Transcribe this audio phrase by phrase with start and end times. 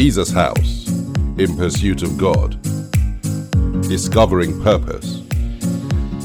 [0.00, 0.86] Jesus House
[1.38, 2.56] in pursuit of God,
[3.82, 5.22] discovering purpose,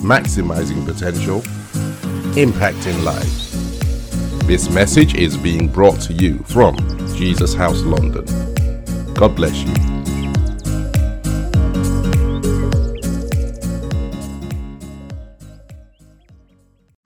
[0.04, 1.40] maximizing potential,
[2.36, 4.46] impacting lives.
[4.46, 6.78] This message is being brought to you from
[7.18, 8.26] Jesus House London.
[9.16, 9.74] God bless you.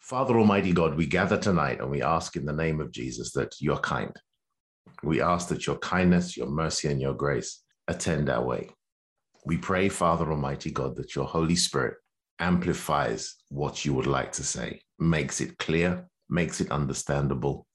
[0.01, 3.55] Father Almighty God, we gather tonight and we ask in the name of Jesus that
[3.61, 4.13] you're kind.
[5.03, 8.69] We ask that your kindness, your mercy, and your grace attend our way.
[9.45, 11.95] We pray, Father Almighty God, that your Holy Spirit
[12.39, 17.65] amplifies what you would like to say, makes it clear, makes it understandable,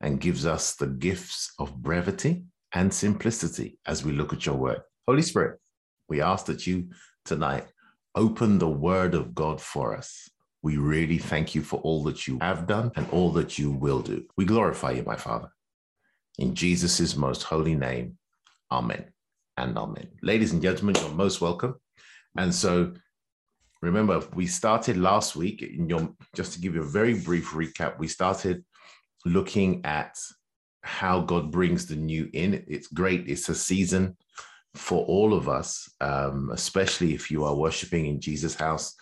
[0.00, 4.80] and gives us the gifts of brevity and simplicity as we look at your word.
[5.06, 5.60] Holy Spirit,
[6.08, 6.88] we ask that you
[7.24, 7.66] tonight
[8.14, 10.28] open the word of God for us.
[10.62, 14.00] We really thank you for all that you have done and all that you will
[14.00, 14.24] do.
[14.36, 15.50] We glorify you, my Father.
[16.40, 18.16] In Jesus' most holy name,
[18.72, 19.04] Amen
[19.58, 20.08] and Amen.
[20.22, 21.74] Ladies and gentlemen, you're most welcome.
[22.38, 22.94] And so
[23.82, 27.98] remember, we started last week, in your, just to give you a very brief recap,
[27.98, 28.64] we started
[29.26, 30.18] looking at
[30.82, 32.64] how God brings the new in.
[32.66, 33.28] It's great.
[33.28, 34.16] It's a season
[34.74, 38.94] for all of us, um, especially if you are worshiping in Jesus' house.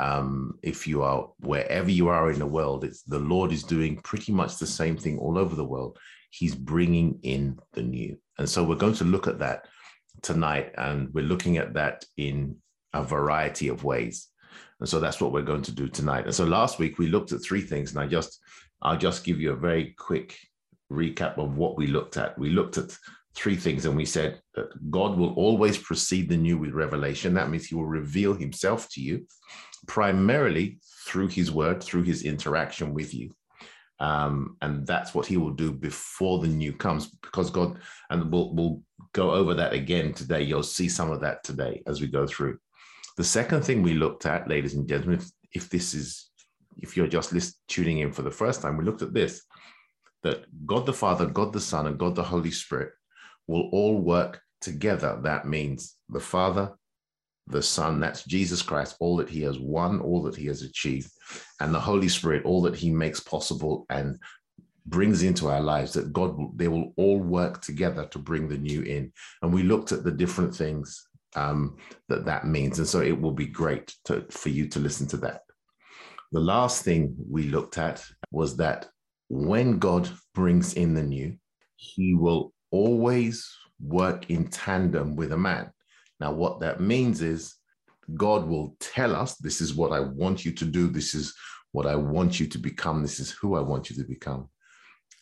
[0.00, 3.98] Um, if you are wherever you are in the world, it's the Lord is doing
[3.98, 5.96] pretty much the same thing all over the world.
[6.30, 9.66] He's bringing in the new, and so we're going to look at that
[10.22, 12.56] tonight, and we're looking at that in
[12.92, 14.28] a variety of ways.
[14.80, 16.24] And so that's what we're going to do tonight.
[16.24, 18.40] And so last week we looked at three things, and I just
[18.82, 20.36] I'll just give you a very quick
[20.90, 22.38] recap of what we looked at.
[22.38, 22.96] We looked at
[23.34, 27.34] three things, and we said that God will always precede the new with revelation.
[27.34, 29.26] That means He will reveal Himself to you,
[29.86, 33.30] primarily through His Word, through His interaction with you.
[34.00, 38.54] Um, and that's what he will do before the new comes because god and we'll,
[38.54, 40.42] we'll go over that again today.
[40.42, 42.58] You'll see some of that today as we go through.
[43.18, 46.30] The second thing we looked at ladies and gentlemen if, if this is
[46.78, 49.42] if you're just list, tuning in for the first time we looked at this
[50.22, 52.92] that god the father god the son and god the holy spirit
[53.46, 55.18] will all work together.
[55.22, 56.72] That means the father
[57.50, 61.10] the Son, that's Jesus Christ, all that he has won, all that he has achieved,
[61.60, 64.18] and the Holy Spirit, all that he makes possible and
[64.86, 68.82] brings into our lives, that God, they will all work together to bring the new
[68.82, 69.12] in.
[69.42, 71.06] And we looked at the different things
[71.36, 71.76] um,
[72.08, 72.78] that that means.
[72.78, 75.42] And so it will be great to, for you to listen to that.
[76.32, 78.88] The last thing we looked at was that
[79.28, 81.36] when God brings in the new,
[81.76, 83.48] he will always
[83.80, 85.70] work in tandem with a man.
[86.20, 87.54] Now, what that means is
[88.14, 90.88] God will tell us, This is what I want you to do.
[90.88, 91.34] This is
[91.72, 93.02] what I want you to become.
[93.02, 94.48] This is who I want you to become.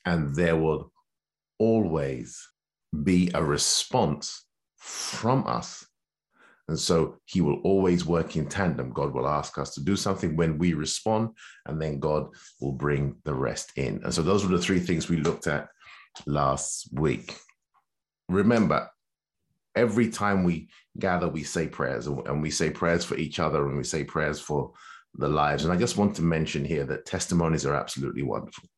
[0.05, 0.93] And there will
[1.59, 2.47] always
[3.03, 5.85] be a response from us.
[6.69, 8.93] And so he will always work in tandem.
[8.93, 11.31] God will ask us to do something when we respond,
[11.65, 12.29] and then God
[12.61, 14.01] will bring the rest in.
[14.05, 15.69] And so those were the three things we looked at
[16.27, 17.35] last week.
[18.29, 18.91] Remember,
[19.79, 20.69] every time we
[20.99, 24.41] gather, we say prayers and we say prayers for each other and we say prayers
[24.41, 24.73] for
[25.15, 25.65] the lives.
[25.65, 28.69] And I just want to mention here that testimonies are absolutely wonderful.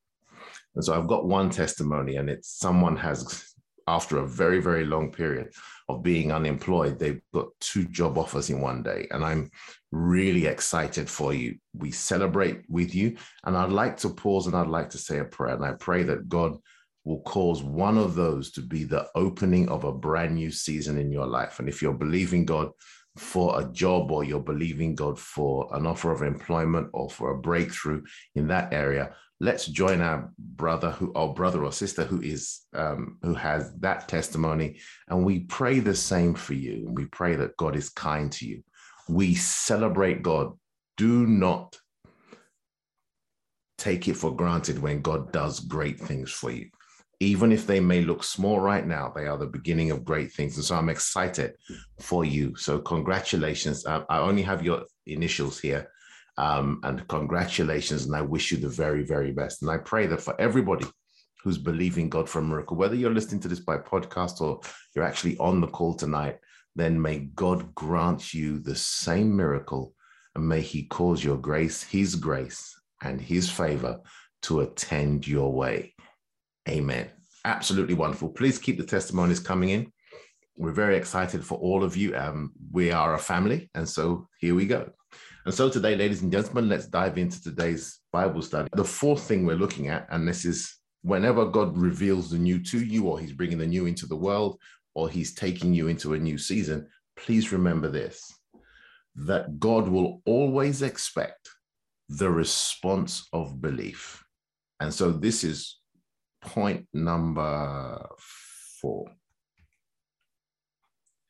[0.74, 3.54] And so I've got one testimony, and it's someone has,
[3.88, 5.52] after a very, very long period
[5.88, 9.08] of being unemployed, they've got two job offers in one day.
[9.10, 9.50] And I'm
[9.90, 11.58] really excited for you.
[11.74, 13.16] We celebrate with you.
[13.44, 15.56] And I'd like to pause and I'd like to say a prayer.
[15.56, 16.58] And I pray that God
[17.04, 21.10] will cause one of those to be the opening of a brand new season in
[21.10, 21.58] your life.
[21.58, 22.70] And if you're believing God
[23.16, 27.38] for a job or you're believing God for an offer of employment or for a
[27.38, 28.02] breakthrough
[28.34, 33.18] in that area, let's join our brother who our brother or sister who is um,
[33.22, 34.78] who has that testimony.
[35.08, 36.88] And we pray the same for you.
[36.90, 38.62] We pray that god is kind to you.
[39.08, 40.52] We celebrate god.
[40.96, 41.78] Do not
[43.78, 46.68] take it for granted when god does great things for you
[47.20, 50.56] even if they may look small right now, they are the beginning of great things.
[50.56, 51.52] And so I'm excited
[52.00, 52.56] for you.
[52.56, 53.86] So, congratulations.
[53.86, 55.90] I, I only have your initials here.
[56.38, 58.06] Um, and congratulations.
[58.06, 59.60] And I wish you the very, very best.
[59.60, 60.86] And I pray that for everybody
[61.44, 64.60] who's believing God for a miracle, whether you're listening to this by podcast or
[64.94, 66.38] you're actually on the call tonight,
[66.74, 69.92] then may God grant you the same miracle
[70.34, 74.00] and may He cause your grace, His grace, and His favor
[74.42, 75.94] to attend your way.
[76.70, 77.10] Amen.
[77.44, 78.28] Absolutely wonderful.
[78.28, 79.92] Please keep the testimonies coming in.
[80.56, 82.16] We're very excited for all of you.
[82.16, 83.70] Um, we are a family.
[83.74, 84.90] And so here we go.
[85.46, 88.68] And so today, ladies and gentlemen, let's dive into today's Bible study.
[88.74, 92.78] The fourth thing we're looking at, and this is whenever God reveals the new to
[92.78, 94.60] you or he's bringing the new into the world,
[94.94, 96.86] or he's taking you into a new season,
[97.16, 98.32] please remember this
[99.16, 101.48] that God will always expect
[102.08, 104.22] the response of belief.
[104.78, 105.79] And so this is
[106.40, 108.06] point number
[108.80, 109.06] four.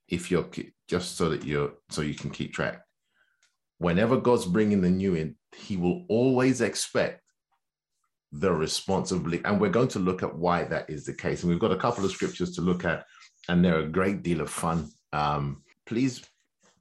[0.08, 0.46] If you're
[0.88, 2.82] just so that you're so you can keep track.
[3.78, 7.22] Whenever God's bringing the new in, he will always expect
[8.32, 9.40] the belief.
[9.44, 11.42] And we're going to look at why that is the case.
[11.42, 13.04] And we've got a couple of scriptures to look at,
[13.48, 14.90] and they're a great deal of fun.
[15.12, 16.22] Um, please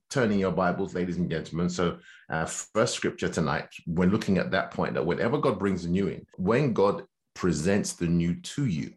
[0.09, 1.69] turn in your Bibles, ladies and gentlemen.
[1.69, 1.99] So,
[2.29, 6.07] uh, first scripture tonight, we're looking at that point that whenever God brings the new
[6.07, 7.03] in, when God
[7.33, 8.93] presents the new to you,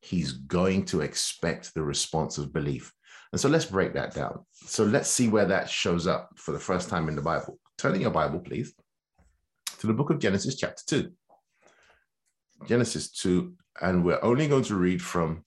[0.00, 2.92] he's going to expect the response of belief.
[3.32, 4.44] And so let's break that down.
[4.52, 7.58] So let's see where that shows up for the first time in the Bible.
[7.76, 8.74] Turn in your Bible, please,
[9.78, 11.12] to the book of Genesis, chapter 2.
[12.66, 13.52] Genesis 2,
[13.82, 15.44] and we're only going to read from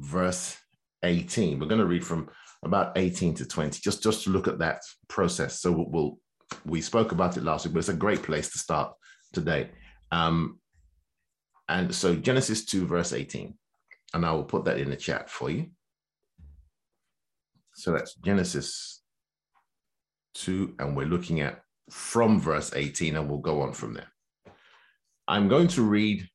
[0.00, 0.56] verse
[1.04, 1.58] 18.
[1.58, 2.28] We're going to read from
[2.64, 5.60] about 18 to 20, just, just to look at that process.
[5.60, 6.18] So we'll
[6.64, 8.92] we spoke about it last week, but it's a great place to start
[9.32, 9.70] today.
[10.12, 10.59] Um,
[11.70, 13.54] and so Genesis 2, verse 18.
[14.12, 15.68] And I will put that in the chat for you.
[17.74, 19.02] So that's Genesis
[20.34, 24.08] 2, and we're looking at from verse 18, and we'll go on from there.
[25.28, 26.28] I'm going to read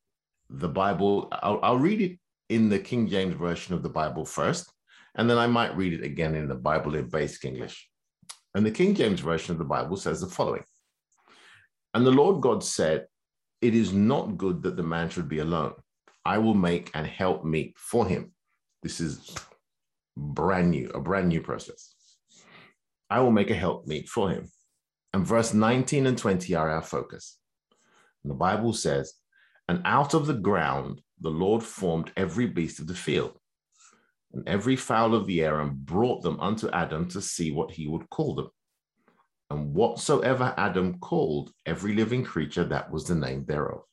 [0.50, 1.28] the Bible.
[1.34, 2.18] I'll, I'll read it
[2.50, 4.72] in the King James Version of the Bible first,
[5.16, 7.90] and then I might read it again in the Bible in basic English.
[8.54, 10.64] And the King James Version of the Bible says the following
[11.94, 13.08] And the Lord God said,
[13.66, 15.74] It is not good that the man should be alone.
[16.24, 18.32] I will make and help meet for him.
[18.84, 19.36] This is
[20.16, 21.96] brand new, a brand new process.
[23.10, 24.52] I will make a help meet for him.
[25.14, 27.40] And verse 19 and 20 are our focus.
[28.24, 29.16] And the Bible says,
[29.68, 33.40] And out of the ground the Lord formed every beast of the field
[34.32, 37.88] and every fowl of the air and brought them unto Adam to see what he
[37.88, 38.50] would call them.
[39.50, 43.84] And whatsoever Adam called every living creature, that was the name thereof.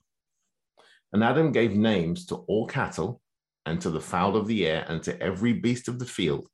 [1.12, 3.20] And Adam gave names to all cattle,
[3.66, 6.48] and to the fowl of the air, and to every beast of the field.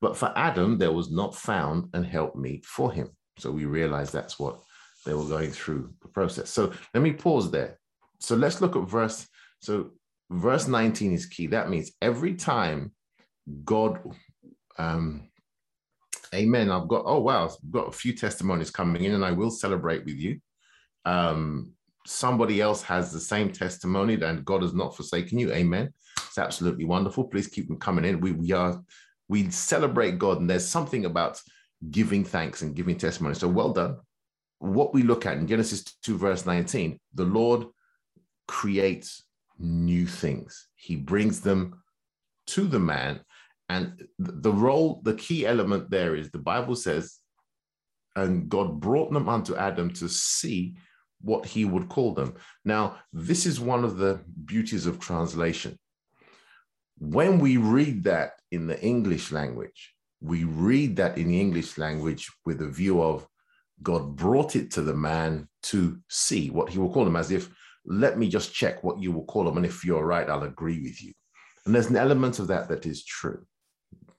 [0.00, 3.10] But for Adam, there was not found an helpmeet for him.
[3.38, 4.60] So we realize that's what
[5.04, 6.50] they were going through the process.
[6.50, 7.78] So let me pause there.
[8.20, 9.26] So let's look at verse.
[9.60, 9.92] So
[10.30, 11.46] verse 19 is key.
[11.48, 12.92] That means every time
[13.64, 14.00] God,
[14.76, 15.27] um,
[16.34, 16.70] amen.
[16.70, 20.04] I've got, oh, wow, I've got a few testimonies coming in and I will celebrate
[20.04, 20.40] with you.
[21.04, 21.72] Um,
[22.06, 25.52] somebody else has the same testimony and God has not forsaken you.
[25.52, 25.92] Amen.
[26.26, 27.24] It's absolutely wonderful.
[27.24, 28.20] Please keep them coming in.
[28.20, 28.82] We, we are,
[29.28, 31.40] we celebrate God and there's something about
[31.90, 33.34] giving thanks and giving testimony.
[33.34, 33.98] So well done.
[34.58, 37.66] What we look at in Genesis 2, verse 19, the Lord
[38.48, 39.22] creates
[39.58, 40.68] new things.
[40.74, 41.82] He brings them
[42.48, 43.20] to the man
[43.68, 47.18] and the role, the key element there is the Bible says,
[48.16, 50.76] and God brought them unto Adam to see
[51.20, 52.34] what he would call them.
[52.64, 55.78] Now, this is one of the beauties of translation.
[56.98, 62.30] When we read that in the English language, we read that in the English language
[62.44, 63.26] with a view of
[63.82, 67.48] God brought it to the man to see what he will call them, as if,
[67.84, 69.56] let me just check what you will call them.
[69.56, 71.12] And if you're right, I'll agree with you.
[71.64, 73.46] And there's an element of that that is true.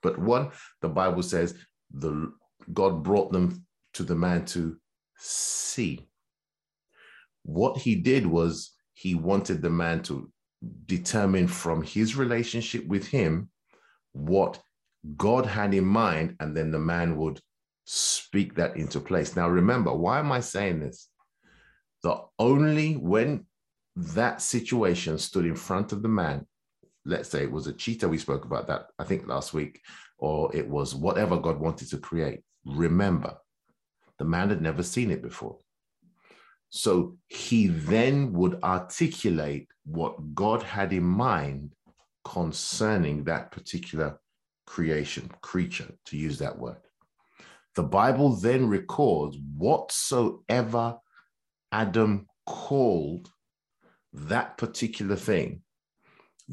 [0.02, 0.52] But one,
[0.82, 1.56] the Bible says
[1.92, 2.32] the
[2.74, 4.78] God brought them to the man to
[5.18, 6.08] see.
[7.44, 10.32] What he did was he wanted the man to
[10.86, 13.50] determine from his relationship with him
[14.12, 14.62] what
[15.16, 17.40] God had in mind, and then the man would
[17.86, 19.36] speak that into place.
[19.36, 21.10] Now, remember, why am I saying this?
[22.04, 23.46] The only when
[23.96, 26.46] that situation stood in front of the man,
[27.06, 29.82] let's say it was a cheetah, we spoke about that, I think last week,
[30.18, 32.42] or it was whatever God wanted to create.
[32.66, 33.38] Remember,
[34.18, 35.58] the man had never seen it before.
[36.70, 41.74] So he then would articulate what God had in mind
[42.24, 44.20] concerning that particular
[44.68, 46.78] creation, creature, to use that word.
[47.76, 50.98] The Bible then records whatsoever
[51.72, 53.32] Adam called
[54.14, 55.62] that particular thing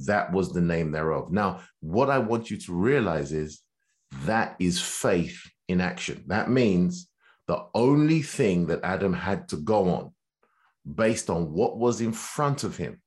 [0.05, 1.33] that was the name thereof.
[1.33, 3.63] Now, what I want you to realize is
[4.25, 6.25] that is faith in action.
[6.27, 7.09] That means
[7.49, 10.13] the only thing that Adam had to go on
[10.95, 13.01] based on what was in front of him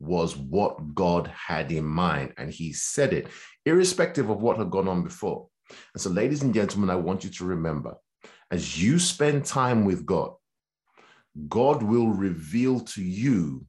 [0.00, 2.34] was what God had in mind.
[2.36, 3.28] And he said it,
[3.64, 5.48] irrespective of what had gone on before.
[5.94, 7.94] And so, ladies and gentlemen, I want you to remember
[8.50, 10.32] as you spend time with God,
[11.48, 13.66] God will reveal to you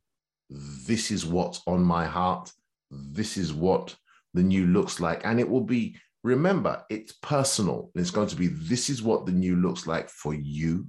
[0.49, 2.51] this is what's on my heart.
[2.91, 3.95] This is what
[4.33, 5.25] the new looks like.
[5.25, 7.91] And it will be, remember, it's personal.
[7.95, 10.87] It's going to be this is what the new looks like for you.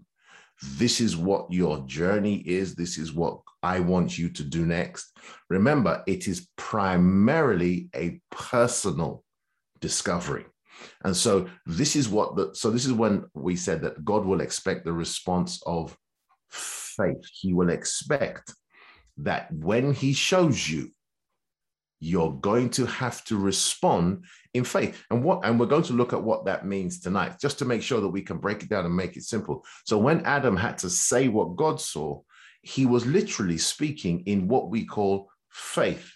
[0.62, 2.75] This is what your journey is.
[2.75, 5.17] This is what I want you to do next.
[5.49, 9.25] Remember, it is primarily a personal
[9.81, 10.45] discovery.
[11.05, 14.40] And so this is what the so this is when we said that God will
[14.40, 15.97] expect the response of
[16.50, 17.23] faith.
[17.33, 18.55] He will expect
[19.19, 20.90] that when he shows you
[22.02, 24.25] you're going to have to respond
[24.55, 25.05] in faith.
[25.11, 27.83] And what and we're going to look at what that means tonight just to make
[27.83, 29.64] sure that we can break it down and make it simple.
[29.85, 32.23] So when adam had to say what god saw
[32.62, 36.11] he was literally speaking in what we call faith.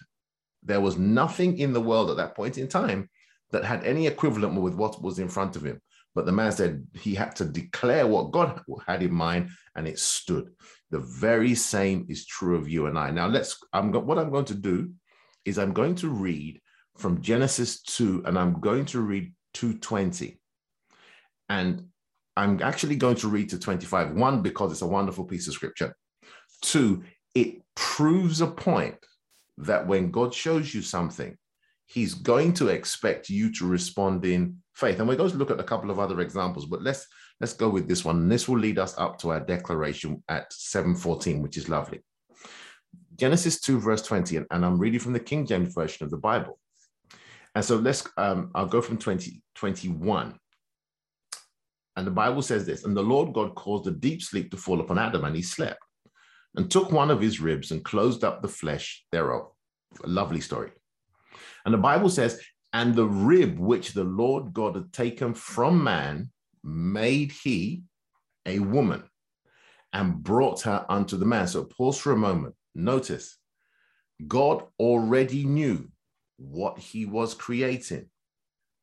[0.63, 3.09] There was nothing in the world at that point in time
[3.51, 5.81] that had any equivalent with what was in front of him.
[6.13, 9.99] But the man said he had to declare what god had in mind and it
[9.99, 10.51] stood
[10.95, 14.49] the very same is true of you and i now let's i'm what i'm going
[14.53, 14.77] to do
[15.45, 16.59] is I'm going to read
[16.97, 20.39] from Genesis 2 and I'm going to read 220.
[21.47, 21.85] And
[22.35, 24.15] I'm actually going to read to 25.
[24.15, 25.95] One, because it's a wonderful piece of scripture.
[26.61, 27.03] Two,
[27.35, 28.97] it proves a point
[29.59, 31.37] that when God shows you something,
[31.85, 34.99] he's going to expect you to respond in faith.
[34.99, 37.05] And we're going to look at a couple of other examples, but let's
[37.45, 38.17] let's go with this one.
[38.23, 41.99] And this will lead us up to our declaration at 714, which is lovely.
[43.17, 46.17] Genesis 2, verse 20, and, and I'm reading from the King James Version of the
[46.17, 46.57] Bible.
[47.53, 50.39] And so let's, um, I'll go from 20, 21.
[51.95, 54.81] And the Bible says this And the Lord God caused a deep sleep to fall
[54.81, 55.83] upon Adam, and he slept,
[56.55, 59.51] and took one of his ribs and closed up the flesh thereof.
[60.03, 60.71] A lovely story.
[61.63, 62.41] And the Bible says,
[62.73, 66.31] And the rib which the Lord God had taken from man
[66.65, 67.83] made he
[68.45, 69.03] a woman
[69.93, 71.47] and brought her unto the man.
[71.47, 72.55] So pause for a moment.
[72.73, 73.37] Notice,
[74.27, 75.89] God already knew
[76.37, 78.09] what he was creating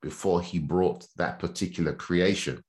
[0.01, 2.63] before he brought that particular creation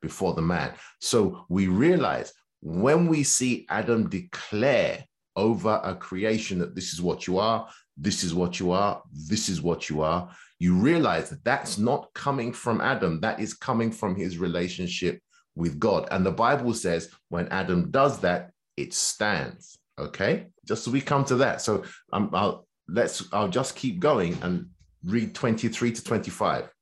[0.00, 0.72] before the man.
[1.00, 5.04] So we realize when we see Adam declare
[5.36, 9.48] over a creation that this is what you are, this is what you are, this
[9.48, 13.90] is what you are, you realize that that's not coming from Adam, that is coming
[13.92, 15.20] from his relationship
[15.54, 16.08] with God.
[16.10, 19.78] And the Bible says when Adam does that, it stands.
[19.98, 21.60] Okay, just so we come to that.
[21.60, 24.68] So um, I'll let's I'll just keep going and
[25.04, 26.72] read 23 to 25.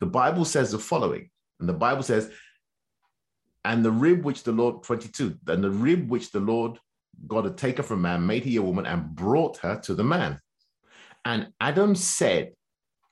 [0.00, 2.30] The Bible says the following, and the Bible says,
[3.64, 6.78] and the rib which the Lord 22, and the rib which the Lord
[7.26, 10.40] God had taken from man made he a woman and brought her to the man.
[11.24, 12.52] And Adam said,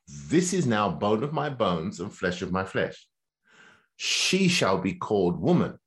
[0.09, 3.07] This is now bone of my bones and flesh of my flesh.
[3.97, 5.79] She shall be called woman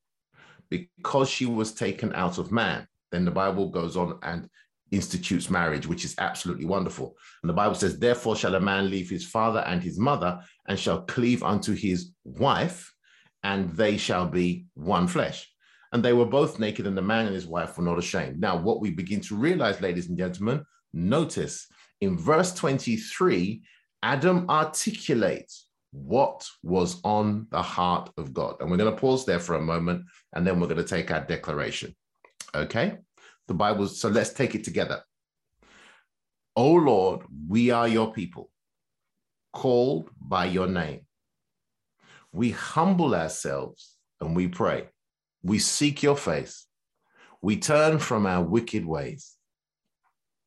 [0.70, 4.50] because she was taken out of man then the Bible goes on and
[4.92, 7.16] institutes marriage, which is absolutely wonderful.
[7.44, 10.80] And the Bible says, Therefore shall a man leave his father and his mother and
[10.80, 12.94] shall cleave unto his wife,
[13.44, 15.48] and they shall be one flesh.
[15.94, 18.40] And they were both naked, and the man and his wife were not ashamed.
[18.40, 20.64] Now, what we begin to realize, ladies and gentlemen,
[20.94, 21.68] notice
[22.00, 23.62] in verse 23,
[24.04, 28.56] Adam articulates what was on the heart of God.
[28.60, 31.12] And we're going to pause there for a moment, and then we're going to take
[31.12, 31.96] our declaration.
[32.56, 32.98] Okay?
[33.48, 35.04] The Bible, so let's take it together.
[36.56, 38.50] O Lord, we are your people,
[39.54, 41.02] called by your name.
[42.32, 44.88] We humble ourselves and we pray.
[45.44, 46.66] We seek your face.
[47.42, 49.36] We turn from our wicked ways.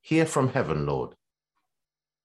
[0.01, 1.15] Hear from heaven, Lord.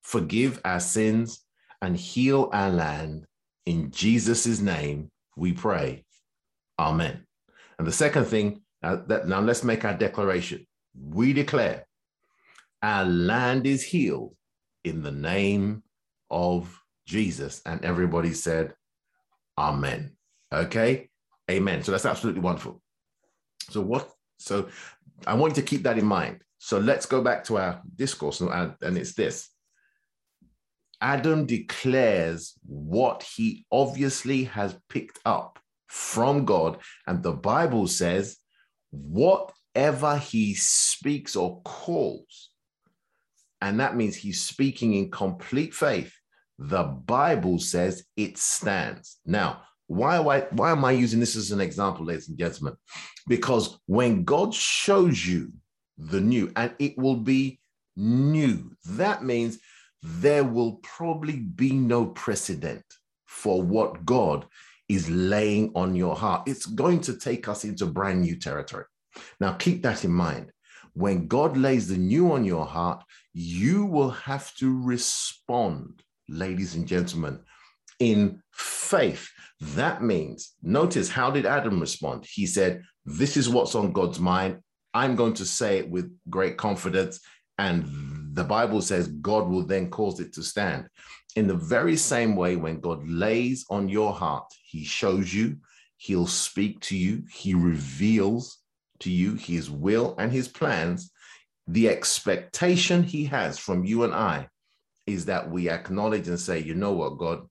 [0.10, 1.46] Forgive our sins
[1.84, 3.28] and heal our land.
[3.68, 6.04] In Jesus' name we pray.
[6.80, 7.28] Amen.
[7.78, 10.66] And the second thing now, that, now let's make our declaration.
[11.00, 11.86] We declare
[12.82, 14.36] our land is healed
[14.84, 15.84] in the name
[16.32, 16.76] of
[17.06, 17.62] Jesus.
[17.68, 18.74] And everybody said,
[19.60, 20.14] Amen.
[20.52, 21.08] Okay.
[21.52, 21.84] Amen.
[21.84, 22.82] So that's absolutely wonderful.
[23.70, 24.10] So, what?
[24.40, 24.70] So,
[25.28, 26.42] I want you to keep that in mind.
[26.58, 29.52] So, let's go back to our discourse, and, and it's this
[31.02, 36.78] Adam declares what he obviously has picked up from God.
[37.08, 38.38] And the Bible says
[38.92, 42.52] whatever he speaks or calls,
[43.62, 46.14] and that means he's speaking in complete faith,
[46.58, 49.18] the Bible says it stands.
[49.26, 52.76] Now, why, why, why am I using this as an example, ladies and gentlemen?
[53.28, 55.52] Because when God shows you
[55.98, 57.60] the new, and it will be
[57.96, 59.60] new, that means
[60.02, 62.84] there will probably be no precedent
[63.26, 64.46] for what God
[64.88, 66.48] is laying on your heart.
[66.48, 68.86] It's going to take us into brand new territory.
[69.40, 70.52] Now, keep that in mind.
[70.94, 73.04] When God lays the new on your heart,
[73.34, 77.40] you will have to respond, ladies and gentlemen,
[78.00, 79.30] in faith.
[79.60, 82.26] That means, notice how did Adam respond?
[82.28, 84.60] He said, This is what's on God's mind.
[84.94, 87.20] I'm going to say it with great confidence.
[87.60, 87.84] And
[88.36, 90.88] the Bible says God will then cause it to stand.
[91.36, 95.58] In the very same way, when God lays on your heart, He shows you,
[95.98, 98.60] He'll speak to you, He reveals
[99.00, 101.12] to you His will and His plans.
[101.68, 104.48] The expectation He has from you and I
[105.06, 107.46] is that we acknowledge and say, you know what, God,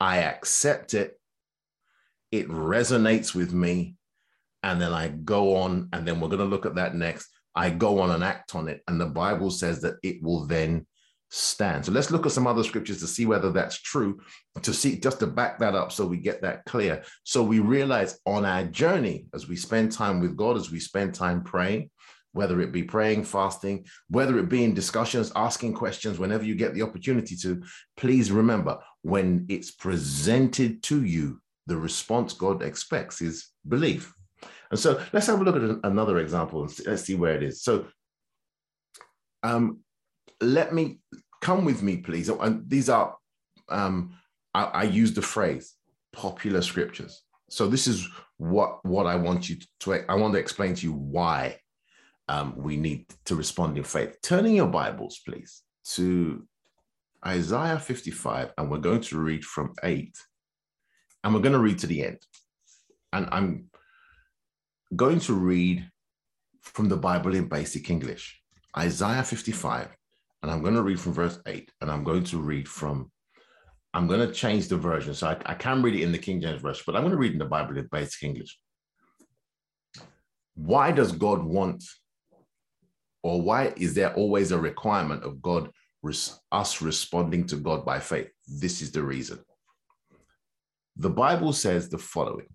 [0.00, 1.20] I accept it.
[2.32, 3.96] It resonates with me.
[4.62, 7.28] And then I go on, and then we're going to look at that next.
[7.54, 8.82] I go on and act on it.
[8.86, 10.86] And the Bible says that it will then
[11.30, 11.84] stand.
[11.84, 14.20] So let's look at some other scriptures to see whether that's true,
[14.62, 17.04] to see just to back that up so we get that clear.
[17.24, 21.14] So we realize on our journey, as we spend time with God, as we spend
[21.14, 21.90] time praying,
[22.32, 26.74] whether it be praying, fasting, whether it be in discussions, asking questions, whenever you get
[26.74, 27.62] the opportunity to,
[27.96, 34.12] please remember when it's presented to you, the response God expects is belief.
[34.70, 37.62] And so let's have a look at another example and let's see where it is.
[37.62, 37.86] So
[39.42, 39.80] um,
[40.40, 41.00] let me
[41.40, 42.28] come with me, please.
[42.28, 43.16] And these are,
[43.68, 44.14] um,
[44.54, 45.74] I, I use the phrase
[46.12, 47.22] popular scriptures.
[47.48, 50.92] So this is what, what I want you to, I want to explain to you
[50.92, 51.58] why
[52.28, 54.18] um, we need to respond in faith.
[54.22, 56.46] Turning your Bibles, please, to
[57.26, 60.16] Isaiah 55, and we're going to read from 8,
[61.24, 62.18] and we're going to read to the end.
[63.12, 63.69] And I'm
[64.96, 65.88] going to read
[66.62, 68.40] from the Bible in basic English,
[68.76, 69.88] Isaiah 55,
[70.42, 73.10] and I'm going to read from verse 8, and I'm going to read from,
[73.94, 75.14] I'm going to change the version.
[75.14, 77.18] So I, I can read it in the King James Version, but I'm going to
[77.18, 78.58] read in the Bible in basic English.
[80.54, 81.84] Why does God want,
[83.22, 85.70] or why is there always a requirement of God
[86.52, 88.28] us responding to God by faith.
[88.46, 89.38] This is the reason.
[90.96, 92.48] The Bible says the following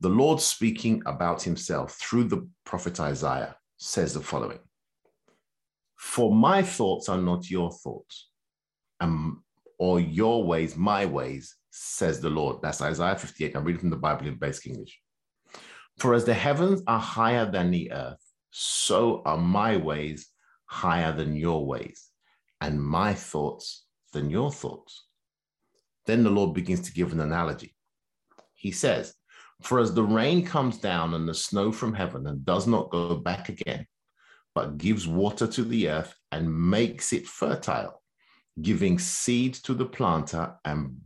[0.00, 4.60] The Lord speaking about himself through the prophet Isaiah says the following
[5.96, 8.28] For my thoughts are not your thoughts,
[9.00, 9.42] um,
[9.78, 12.62] or your ways, my ways, says the Lord.
[12.62, 13.56] That's Isaiah 58.
[13.56, 15.00] I'm reading from the Bible in basic English.
[15.98, 20.28] For as the heavens are higher than the earth, so are my ways
[20.66, 22.10] higher than your ways,
[22.60, 25.06] and my thoughts than your thoughts.
[26.06, 27.74] Then the Lord begins to give an analogy.
[28.54, 29.14] He says,
[29.62, 33.16] For as the rain comes down and the snow from heaven and does not go
[33.16, 33.86] back again,
[34.54, 38.02] but gives water to the earth and makes it fertile,
[38.60, 41.00] giving seed to the planter and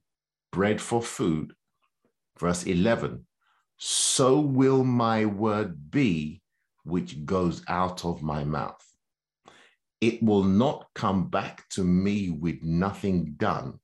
[0.52, 1.54] bread for food.
[2.38, 3.26] Verse 11
[3.78, 6.42] So will my word be
[6.84, 8.84] which goes out of my mouth
[10.02, 13.78] it will not come back to me with nothing done,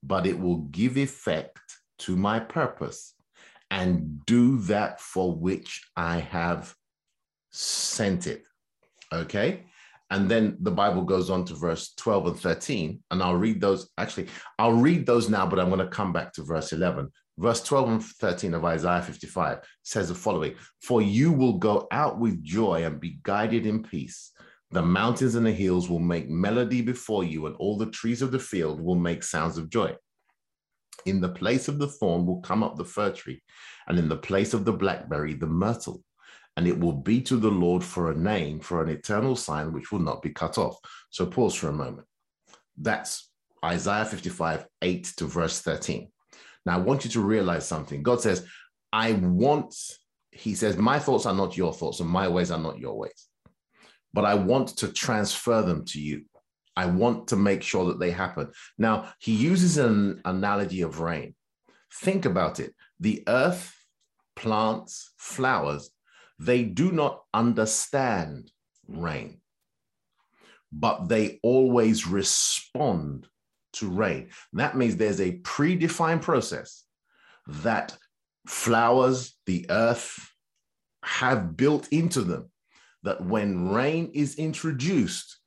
[0.00, 1.58] but it will give effect
[1.98, 3.14] to my purpose
[3.72, 6.72] and do that for which I have
[7.50, 8.44] sent it.
[9.12, 9.64] Okay.
[10.10, 13.02] And then the Bible goes on to verse 12 and 13.
[13.10, 13.90] And I'll read those.
[13.96, 17.10] Actually, I'll read those now, but I'm going to come back to verse 11.
[17.38, 22.20] Verse 12 and 13 of Isaiah 55 says the following For you will go out
[22.20, 24.32] with joy and be guided in peace
[24.72, 28.32] the mountains and the hills will make melody before you, and all the trees of
[28.32, 29.94] the field will make sounds of joy.
[31.04, 33.42] In the place of the thorn will come up the fir tree,
[33.88, 36.02] and in the place of the blackberry, the myrtle.
[36.56, 39.90] And it will be to the Lord for a name, for an eternal sign which
[39.90, 40.76] will not be cut off.
[41.10, 42.06] So pause for a moment.
[42.76, 43.30] That's
[43.64, 46.08] Isaiah 55, 8 to verse 13.
[46.66, 48.02] Now, I want you to realize something.
[48.02, 48.46] God says,
[48.92, 49.74] I want,
[50.30, 53.28] He says, my thoughts are not your thoughts, and my ways are not your ways
[54.12, 56.24] but I want to transfer them to you.
[56.76, 58.50] I want to make sure that they happen.
[58.78, 61.34] Now, he uses an analogy of rain.
[62.00, 62.74] Think about it.
[63.00, 63.74] The earth,
[64.36, 65.90] plants, flowers,
[66.38, 68.50] they do not understand
[68.88, 69.40] rain,
[70.72, 73.28] but they always respond
[73.74, 74.30] to rain.
[74.52, 76.84] That means there's a predefined process
[77.46, 77.96] that
[78.46, 80.30] flowers, the earth,
[81.04, 82.50] have built into them
[83.02, 85.38] that when rain is introduced,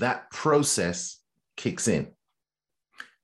[0.00, 1.18] that process
[1.56, 2.12] kicks in.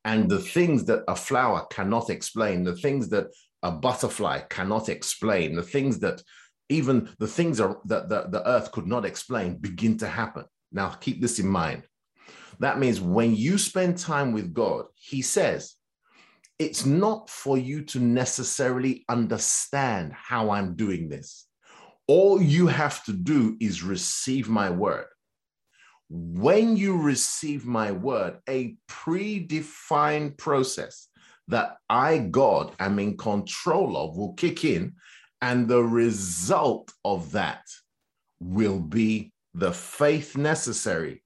[0.05, 3.27] And the things that a flower cannot explain, the things that
[3.63, 6.23] a butterfly cannot explain, the things that
[6.69, 10.45] even the things that the earth could not explain begin to happen.
[10.71, 11.83] Now, keep this in mind.
[12.61, 15.75] That means when you spend time with God, He says,
[16.59, 21.47] it's not for you to necessarily understand how I'm doing this
[22.09, 25.07] All you have to do is receive my word.
[26.11, 31.09] When you receive my word, a predefined process
[31.49, 34.95] that I, God, am in control of will kick in,
[35.41, 37.63] and the result of that
[38.41, 41.23] will be the faith necessary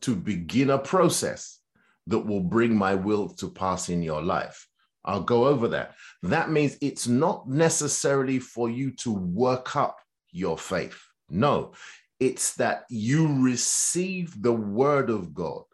[0.00, 1.58] to begin a process
[2.06, 4.66] that will bring my will to pass in your life.
[5.04, 5.94] I'll go over that.
[6.22, 9.98] That means it's not necessarily for you to work up
[10.30, 11.00] your faith.
[11.28, 11.72] No,
[12.22, 15.64] it's that you receive the word of God.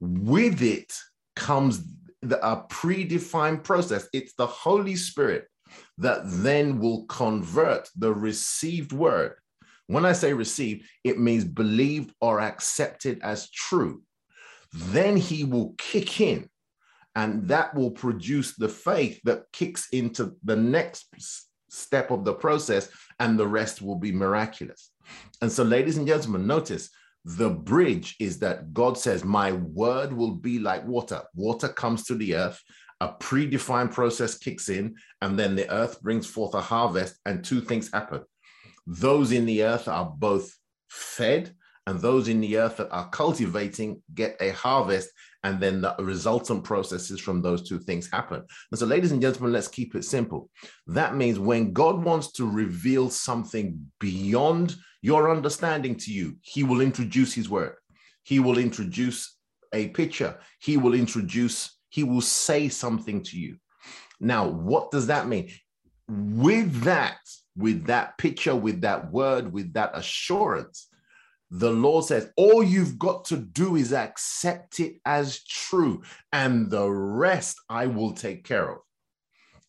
[0.00, 0.92] With it
[1.34, 1.82] comes
[2.20, 4.06] the, a predefined process.
[4.12, 5.46] It's the Holy Spirit
[5.96, 9.36] that then will convert the received word.
[9.86, 14.02] When I say received, it means believed or accepted as true.
[14.74, 16.50] Then he will kick in
[17.16, 21.06] and that will produce the faith that kicks into the next
[21.70, 22.88] step of the process,
[23.20, 24.90] and the rest will be miraculous.
[25.40, 26.90] And so, ladies and gentlemen, notice
[27.24, 31.22] the bridge is that God says, My word will be like water.
[31.34, 32.62] Water comes to the earth,
[33.00, 37.60] a predefined process kicks in, and then the earth brings forth a harvest, and two
[37.60, 38.22] things happen.
[38.86, 40.52] Those in the earth are both
[40.88, 41.54] fed,
[41.86, 45.10] and those in the earth that are cultivating get a harvest
[45.44, 48.42] and then the resultant processes from those two things happen.
[48.70, 50.50] And so, ladies and gentlemen, let's keep it simple.
[50.86, 56.80] That means when God wants to reveal something beyond your understanding to you, He will
[56.80, 57.76] introduce His word.
[58.24, 59.36] He will introduce
[59.72, 60.38] a picture.
[60.60, 63.56] He will introduce, He will say something to you.
[64.20, 65.50] Now, what does that mean?
[66.08, 67.18] With that,
[67.56, 70.88] with that picture, with that word, with that assurance,
[71.50, 76.88] the Lord says, all you've got to do is accept it as true, and the
[76.88, 78.78] rest I will take care of.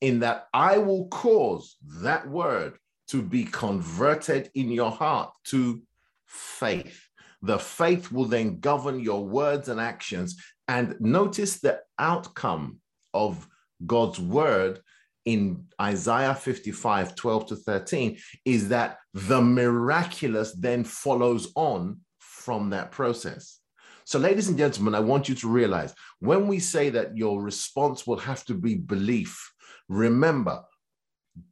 [0.02, 2.78] In that I will cause that word
[3.10, 5.82] to be converted in your heart to
[6.26, 7.06] faith.
[7.42, 10.42] The faith will then govern your words and actions.
[10.68, 12.80] And notice the outcome
[13.14, 13.48] of
[13.86, 14.80] God's word
[15.26, 22.92] in Isaiah 55, 12 to 13, is that the miraculous then follows on from that
[22.92, 23.60] process.
[24.06, 28.08] So, ladies and gentlemen, I want you to realize when we say that your response
[28.08, 29.54] will have to be belief,
[29.88, 30.64] remember,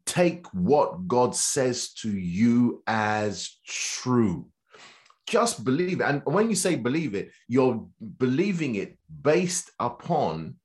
[0.05, 4.47] take what God says to you as true.
[5.27, 6.05] Just believe it.
[6.05, 7.85] And when you say believe it, you're
[8.17, 10.55] believing it based upon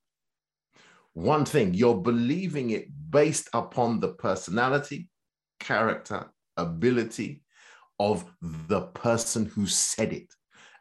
[1.14, 5.08] one thing you're believing it based upon the personality,
[5.60, 7.42] character, ability
[7.98, 10.32] of the person who said it.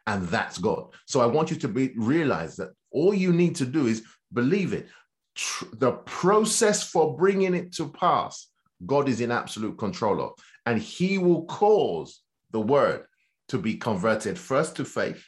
[0.06, 0.92] And that's God.
[1.06, 4.72] So I want you to be, realize that all you need to do is believe
[4.72, 4.88] it.
[5.34, 8.48] Tr- the process for bringing it to pass,
[8.84, 10.32] God is in absolute control of.
[10.66, 13.04] And He will cause the word
[13.48, 15.24] to be converted first to faith,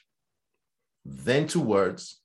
[1.04, 2.20] then to words,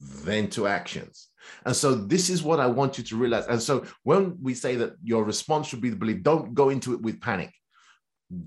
[0.00, 1.28] then to actions.
[1.64, 3.46] And so this is what I want you to realize.
[3.46, 6.92] And so when we say that your response should be the belief, don't go into
[6.94, 7.52] it with panic.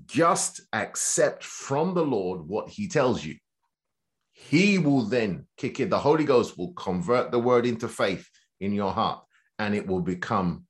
[0.07, 3.35] Just accept from the Lord what he tells you.
[4.31, 5.89] He will then kick in.
[5.89, 8.27] The Holy Ghost will convert the word into faith
[8.59, 9.23] in your heart
[9.59, 10.65] and it will become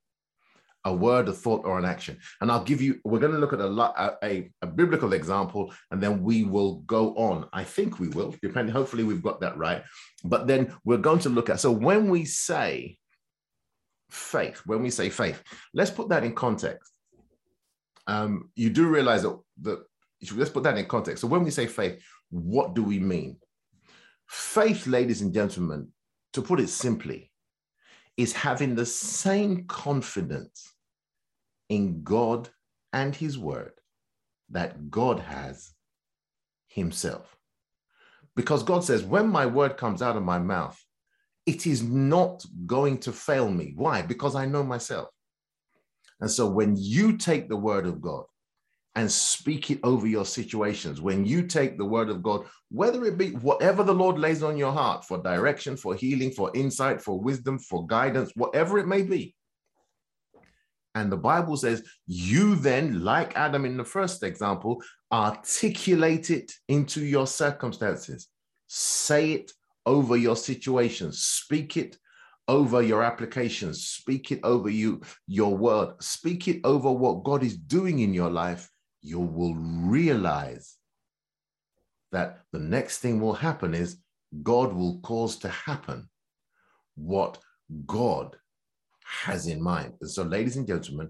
[0.85, 2.17] a word, a thought, or an action.
[2.39, 6.01] And I'll give you, we're going to look at a, a, a, biblical example and
[6.01, 7.49] then we will go on.
[7.51, 9.83] I think we will, depending, hopefully we've got that right.
[10.23, 12.97] But then we're going to look at, so when we say
[14.11, 15.43] faith, when we say faith,
[15.73, 16.91] let's put that in context.
[18.05, 19.83] Um, you do realize that, that,
[20.35, 21.21] let's put that in context.
[21.21, 23.37] So when we say faith, what do we mean?
[24.27, 25.89] Faith, ladies and gentlemen,
[26.33, 27.31] to put it simply,
[28.17, 30.73] is having the same confidence
[31.69, 32.49] in God
[32.93, 33.73] and His Word
[34.49, 35.71] that God has
[36.67, 37.35] Himself.
[38.35, 40.77] Because God says, when my word comes out of my mouth,
[41.45, 43.73] it is not going to fail me.
[43.75, 44.01] Why?
[44.01, 45.07] Because I know myself.
[46.19, 48.25] And so when you take the word of God
[48.95, 53.17] and speak it over your situations, when you take the word of God, whether it
[53.17, 57.19] be whatever the Lord lays on your heart for direction, for healing, for insight, for
[57.19, 59.35] wisdom, for guidance, whatever it may be,
[60.95, 64.81] and the Bible says, you then, like Adam in the first example,
[65.11, 68.29] articulate it into your circumstances.
[68.67, 69.51] Say it
[69.85, 71.19] over your situations.
[71.19, 71.97] Speak it
[72.47, 73.87] over your applications.
[73.87, 76.01] Speak it over you, your word.
[76.01, 78.69] Speak it over what God is doing in your life.
[79.05, 80.77] You will realize
[82.11, 83.97] that the next thing will happen is
[84.41, 86.09] God will cause to happen
[86.95, 87.37] what
[87.85, 88.35] God
[89.05, 89.93] has in mind.
[90.01, 91.09] And so, ladies and gentlemen,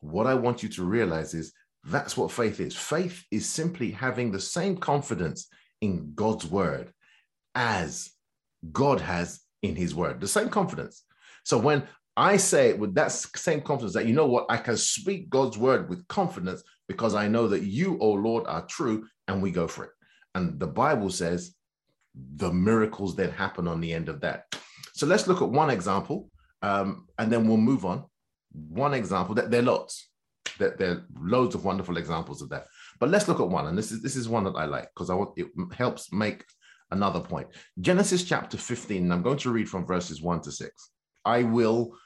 [0.00, 1.52] what I want you to realize is
[1.84, 2.76] That's what faith is.
[2.76, 5.48] Faith is simply having the same confidence
[5.80, 6.92] in God's word
[7.54, 8.10] as
[8.70, 11.04] God has in his word, the same confidence.
[11.44, 11.84] So when
[12.16, 15.56] I say it with that same confidence that, you know what, I can speak God's
[15.56, 19.68] word with confidence because I know that you, oh Lord, are true, and we go
[19.68, 19.90] for it.
[20.34, 21.54] And the Bible says
[22.36, 24.44] the miracles then happen on the end of that.
[24.94, 26.30] So let's look at one example,
[26.62, 28.04] um, and then we'll move on.
[28.52, 30.08] One example that there are lots,
[30.58, 32.66] that there are loads of wonderful examples of that.
[32.98, 35.10] But let's look at one, and this is this is one that I like because
[35.10, 35.46] I want it
[35.76, 36.44] helps make
[36.90, 37.48] another point.
[37.80, 40.90] Genesis chapter 15, I'm going to read from verses 1 to 6.
[41.24, 41.96] I will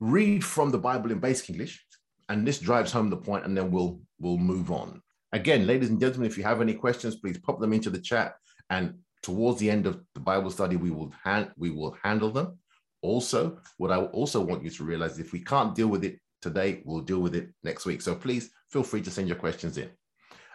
[0.00, 1.84] read from the Bible in basic English,
[2.28, 5.02] and this drives home the point, and then we'll we'll move on.
[5.32, 8.34] Again, ladies and gentlemen, if you have any questions, please pop them into the chat.
[8.70, 12.58] And towards the end of the Bible study, we will hand we will handle them.
[13.02, 16.82] Also, what I also want you to realize, if we can't deal with it today,
[16.84, 18.00] we'll deal with it next week.
[18.00, 19.90] So please feel free to send your questions in.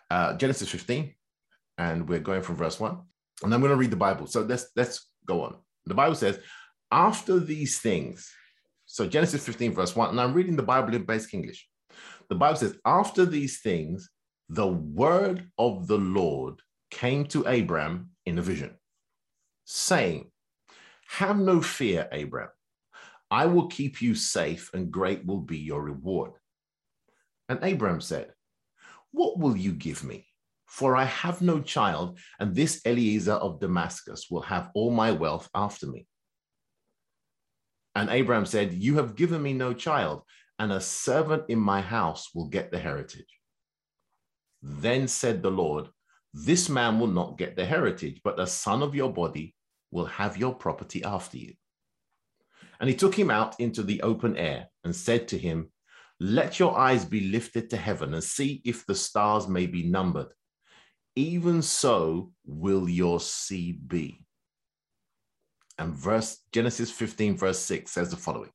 [0.10, 1.14] Uh, Genesis 15,
[1.78, 2.98] and we're going from verse 1.
[3.44, 4.28] And I'm going to read the Bible.
[4.28, 5.56] So let's let's go on.
[5.86, 6.40] The Bible says,
[6.92, 8.32] after these things,
[8.86, 11.68] so Genesis 15, verse 1, and I'm reading the Bible in basic English.
[12.30, 14.10] The Bible says, after these things,
[14.50, 18.76] the word of the Lord came to Abram in a vision,
[19.66, 20.32] saying,
[21.08, 22.50] Have no fear, Abram.
[23.30, 26.32] I will keep you safe, and great will be your reward.
[27.48, 28.34] And Abram said,
[29.12, 30.26] What will you give me?
[30.66, 35.50] For I have no child, and this Eliezer of Damascus will have all my wealth
[35.54, 36.08] after me.
[38.00, 40.22] And Abraham said, You have given me no child,
[40.58, 43.28] and a servant in my house will get the heritage.
[44.62, 45.90] Then said the Lord,
[46.34, 49.54] This man will not get the heritage, but a son of your body
[49.92, 51.56] will have your property after you.
[52.80, 55.70] And he took him out into the open air and said to him,
[56.22, 60.30] Let your eyes be lifted to heaven and see if the stars may be numbered
[61.20, 64.24] even so will your seed be.
[65.80, 68.52] And verse Genesis 15, verse 6 says the following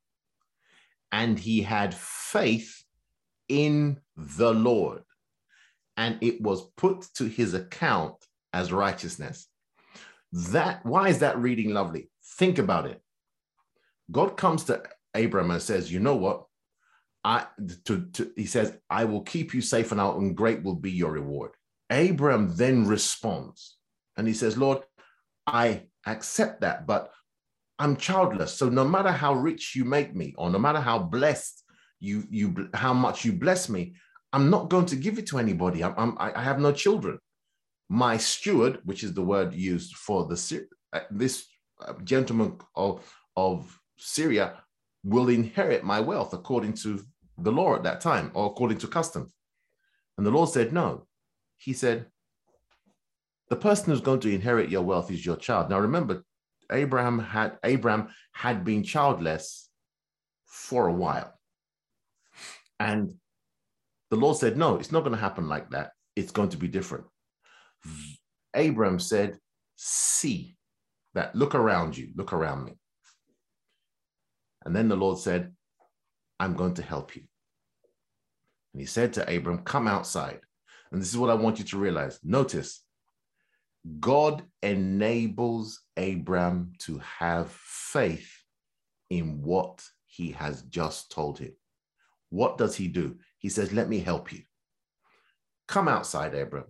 [1.11, 2.83] And he had faith
[3.49, 5.03] in the Lord,
[5.97, 8.15] and it was put to his account
[8.53, 9.47] as righteousness.
[10.31, 12.09] That why is that reading lovely?
[12.37, 13.01] Think about it.
[14.11, 14.83] God comes to
[15.13, 16.45] Abram and says, You know what?
[17.23, 17.47] I
[17.85, 20.91] to, to he says, I will keep you safe and out, and great will be
[20.91, 21.51] your reward.
[21.89, 23.77] Abram then responds
[24.17, 24.79] and he says, Lord,
[25.45, 27.11] I accept that, but
[27.79, 28.53] I'm childless.
[28.53, 31.63] So no matter how rich you make me, or no matter how blessed
[31.99, 33.95] you, you how much you bless me,
[34.31, 35.83] I'm not going to give it to anybody.
[35.83, 37.19] I'm, I'm, i have no children.
[37.89, 41.45] My steward, which is the word used for the uh, this
[41.85, 44.55] uh, gentleman of, of Syria,
[45.03, 47.01] will inherit my wealth according to
[47.37, 49.31] the law at that time, or according to custom.
[50.17, 51.07] And the Lord said, No,
[51.57, 52.07] he said,
[53.49, 55.69] the person who's going to inherit your wealth is your child.
[55.69, 56.23] Now remember,
[56.71, 59.69] Abraham had Abraham had been childless
[60.45, 61.33] for a while.
[62.79, 63.13] And
[64.09, 65.91] the Lord said, No, it's not going to happen like that.
[66.15, 67.05] It's going to be different.
[68.55, 69.37] Abraham said,
[69.75, 70.55] See
[71.13, 72.77] that, look around you, look around me.
[74.63, 75.53] And then the Lord said,
[76.39, 77.23] I'm going to help you.
[78.73, 80.39] And he said to Abram, Come outside.
[80.91, 82.19] And this is what I want you to realize.
[82.23, 82.84] Notice,
[83.99, 88.31] God enables Abraham to have faith
[89.09, 91.53] in what he has just told him.
[92.29, 93.17] What does he do?
[93.37, 94.41] He says, Let me help you.
[95.67, 96.69] Come outside, Abraham.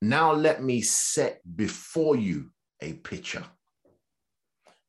[0.00, 3.44] Now let me set before you a picture.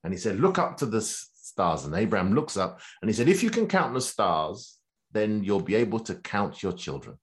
[0.03, 1.85] And he said, Look up to the stars.
[1.85, 4.77] And Abraham looks up and he said, If you can count the stars,
[5.11, 7.17] then you'll be able to count your children.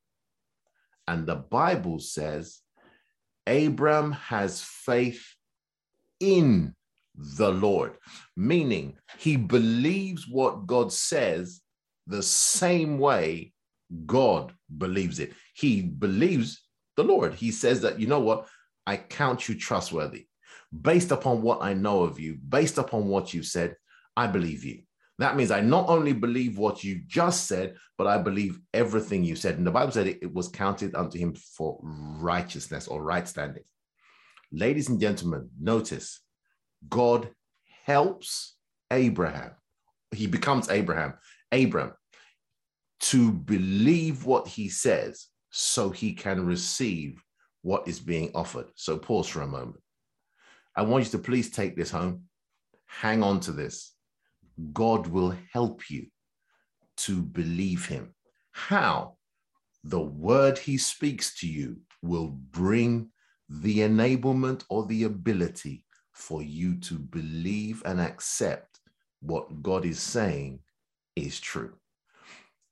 [1.07, 2.61] And the Bible says
[3.47, 5.35] Abram has faith
[6.21, 6.75] in
[7.15, 7.97] the Lord,
[8.37, 11.61] meaning he believes what God says
[12.07, 13.53] the same way
[14.07, 15.33] God believes it.
[15.55, 16.63] He believes
[16.97, 17.35] the Lord.
[17.35, 18.49] He says that, you know what?
[18.87, 20.27] I count you trustworthy.
[20.83, 23.77] Based upon what I know of you, based upon what you said,
[24.17, 24.83] I believe you.
[25.19, 29.37] That means I not only believe what you just said, but I believe everything you
[29.37, 29.59] said.
[29.59, 33.63] And the Bible said it, it was counted unto him for righteousness or right standing.
[34.51, 36.21] Ladies and gentlemen, notice
[36.89, 37.31] God
[37.85, 38.57] helps
[38.91, 39.53] Abraham.
[40.11, 41.15] He becomes Abraham,
[41.53, 41.93] Abram,
[43.01, 47.23] to believe what he says so he can receive
[47.63, 48.67] what is being offered.
[48.75, 49.81] So pause for a moment.
[50.77, 52.25] I want you to please take this home.
[52.87, 53.94] Hang on to this
[54.73, 56.07] God will help you
[56.99, 58.15] to believe him.
[58.53, 59.17] How?
[59.85, 63.11] the word he speaks to you will bring
[63.49, 68.81] the enablement or the ability for you to believe and accept
[69.21, 70.61] what God is saying
[71.17, 71.75] is true.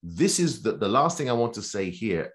[0.03, 2.33] This is the, the last thing I want to say here,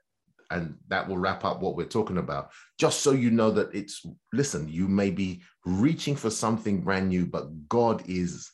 [0.51, 2.51] and that will wrap up what we're talking about.
[2.77, 7.25] Just so you know that it's, listen, you may be reaching for something brand new,
[7.25, 8.51] but God is,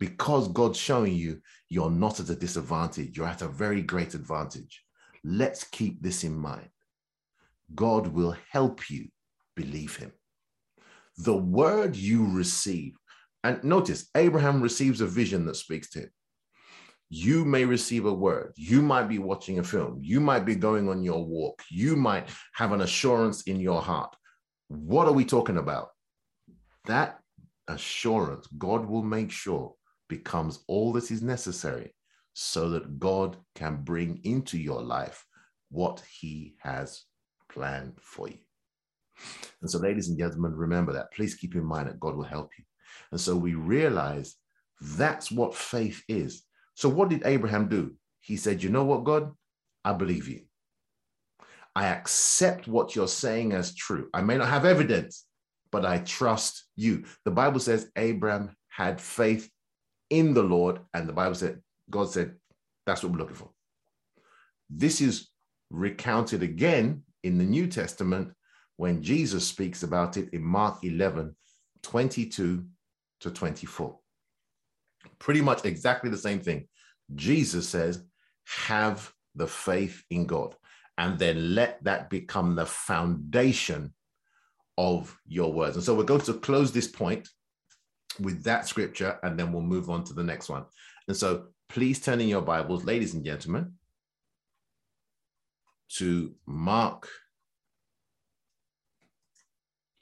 [0.00, 4.82] because God's showing you, you're not at a disadvantage, you're at a very great advantage.
[5.22, 6.70] Let's keep this in mind.
[7.74, 9.08] God will help you
[9.54, 10.12] believe him.
[11.18, 12.96] The word you receive,
[13.44, 16.10] and notice Abraham receives a vision that speaks to him.
[17.10, 18.52] You may receive a word.
[18.56, 19.98] You might be watching a film.
[20.00, 21.60] You might be going on your walk.
[21.68, 24.14] You might have an assurance in your heart.
[24.68, 25.88] What are we talking about?
[26.86, 27.18] That
[27.68, 29.74] assurance, God will make sure
[30.10, 31.94] becomes all that is necessary
[32.34, 35.24] so that God can bring into your life
[35.70, 37.04] what he has
[37.50, 38.38] planned for you.
[39.62, 41.12] And so, ladies and gentlemen, remember that.
[41.12, 42.64] Please keep in mind that God will help you.
[43.12, 44.36] And so we realize
[44.80, 46.42] that's what faith is.
[46.74, 47.94] So, what did Abraham do?
[48.20, 49.32] He said, You know what, God?
[49.84, 50.42] I believe you.
[51.74, 54.08] I accept what you're saying as true.
[54.12, 55.24] I may not have evidence,
[55.70, 57.04] but I trust you.
[57.24, 59.48] The Bible says Abraham had faith
[60.10, 62.34] in the Lord, and the Bible said, God said,
[62.86, 63.50] That's what we're looking for.
[64.68, 65.28] This is
[65.70, 68.32] recounted again in the New Testament
[68.76, 71.34] when Jesus speaks about it in Mark 11
[71.82, 72.64] 22
[73.20, 73.98] to 24.
[75.18, 76.66] Pretty much exactly the same thing.
[77.14, 78.04] Jesus says,
[78.44, 80.54] have the faith in God,
[80.98, 83.94] and then let that become the foundation
[84.76, 85.76] of your words.
[85.76, 87.28] And so we're going to close this point
[88.18, 90.64] with that scripture, and then we'll move on to the next one.
[91.08, 93.74] And so please turn in your Bibles, ladies and gentlemen,
[95.96, 97.08] to Mark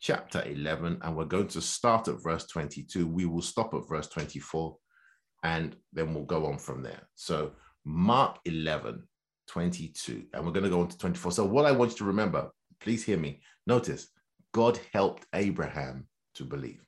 [0.00, 3.06] chapter 11, and we're going to start at verse 22.
[3.06, 4.76] We will stop at verse 24,
[5.44, 7.02] and then we'll go on from there.
[7.14, 7.52] So,
[7.84, 9.02] Mark 11,
[9.48, 11.32] 22, and we're going to go on to 24.
[11.32, 13.42] So, what I want you to remember, please hear me.
[13.66, 14.08] Notice,
[14.52, 16.87] God helped Abraham to believe.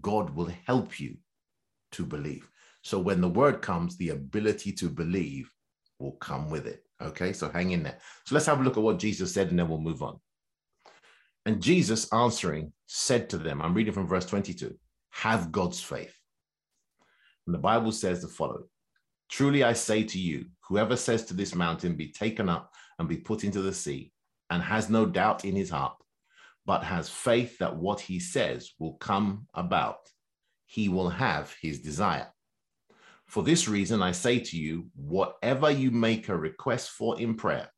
[0.00, 1.16] God will help you
[1.92, 2.48] to believe.
[2.82, 5.50] So, when the word comes, the ability to believe
[5.98, 6.84] will come with it.
[7.02, 7.98] Okay, so hang in there.
[8.24, 10.18] So, let's have a look at what Jesus said, and then we'll move on.
[11.46, 14.76] And Jesus answering said to them, I'm reading from verse 22
[15.10, 16.14] have God's faith.
[17.46, 18.64] And the Bible says the following
[19.30, 23.16] Truly I say to you, whoever says to this mountain, be taken up and be
[23.16, 24.12] put into the sea,
[24.50, 25.96] and has no doubt in his heart,
[26.66, 30.10] but has faith that what he says will come about,
[30.66, 32.26] he will have his desire.
[33.26, 37.68] For this reason, I say to you, whatever you make a request for in prayer,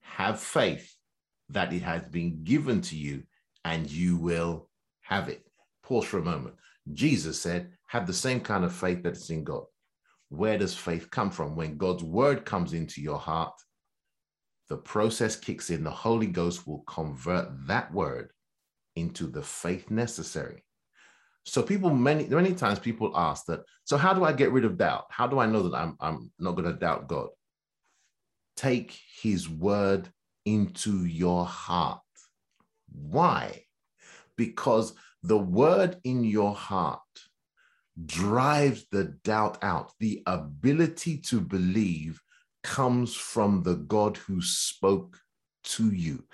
[0.00, 0.94] have faith
[1.50, 3.22] that it has been given to you
[3.64, 4.68] and you will
[5.02, 5.44] have it.
[5.82, 6.56] Pause for a moment.
[6.92, 9.64] Jesus said, have the same kind of faith that is in God.
[10.28, 11.54] Where does faith come from?
[11.54, 13.54] When God's word comes into your heart,
[14.68, 15.84] the process kicks in.
[15.84, 18.30] The Holy Ghost will convert that word
[18.96, 20.64] into the faith necessary.
[21.44, 23.60] So people many many times people ask that.
[23.84, 25.04] So how do I get rid of doubt?
[25.10, 27.28] How do I know that I'm I'm not going to doubt God?
[28.56, 30.10] Take His word
[30.44, 32.00] into your heart.
[32.90, 33.62] Why?
[34.36, 37.00] Because the word in your heart
[38.04, 39.92] drives the doubt out.
[40.00, 42.20] The ability to believe
[42.66, 45.18] comes from the God who spoke
[45.64, 46.24] to you.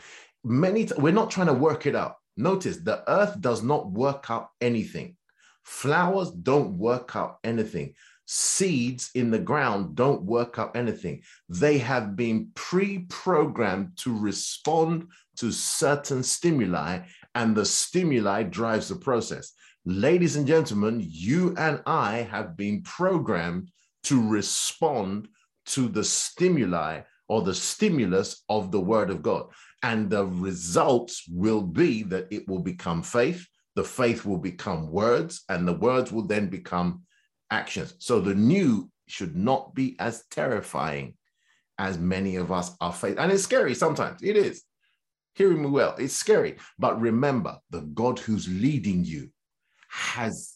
[0.43, 2.17] Many we're not trying to work it out.
[2.37, 5.17] Notice the earth does not work out anything.
[5.63, 7.95] Flowers don't work out anything
[8.27, 11.23] seeds in the ground don't work out anything.
[11.49, 17.01] They have been pre programmed to respond to certain stimuli,
[17.35, 19.53] and the stimuli drives the process.
[19.85, 23.71] Ladies and gentlemen, you and I have been programmed
[24.05, 25.29] to respond
[25.67, 29.47] to the stimuli or the stimulus of the word of God.
[29.83, 35.43] And the results will be that it will become faith, the faith will become words,
[35.49, 37.03] and the words will then become
[37.51, 37.95] actions.
[37.99, 41.15] So the new should not be as terrifying
[41.79, 43.19] as many of us are facing.
[43.19, 44.23] And it's scary sometimes.
[44.23, 44.63] It is.
[45.35, 46.57] Hearing me well, it's scary.
[46.79, 49.31] But remember, the God who's leading you
[49.89, 50.55] has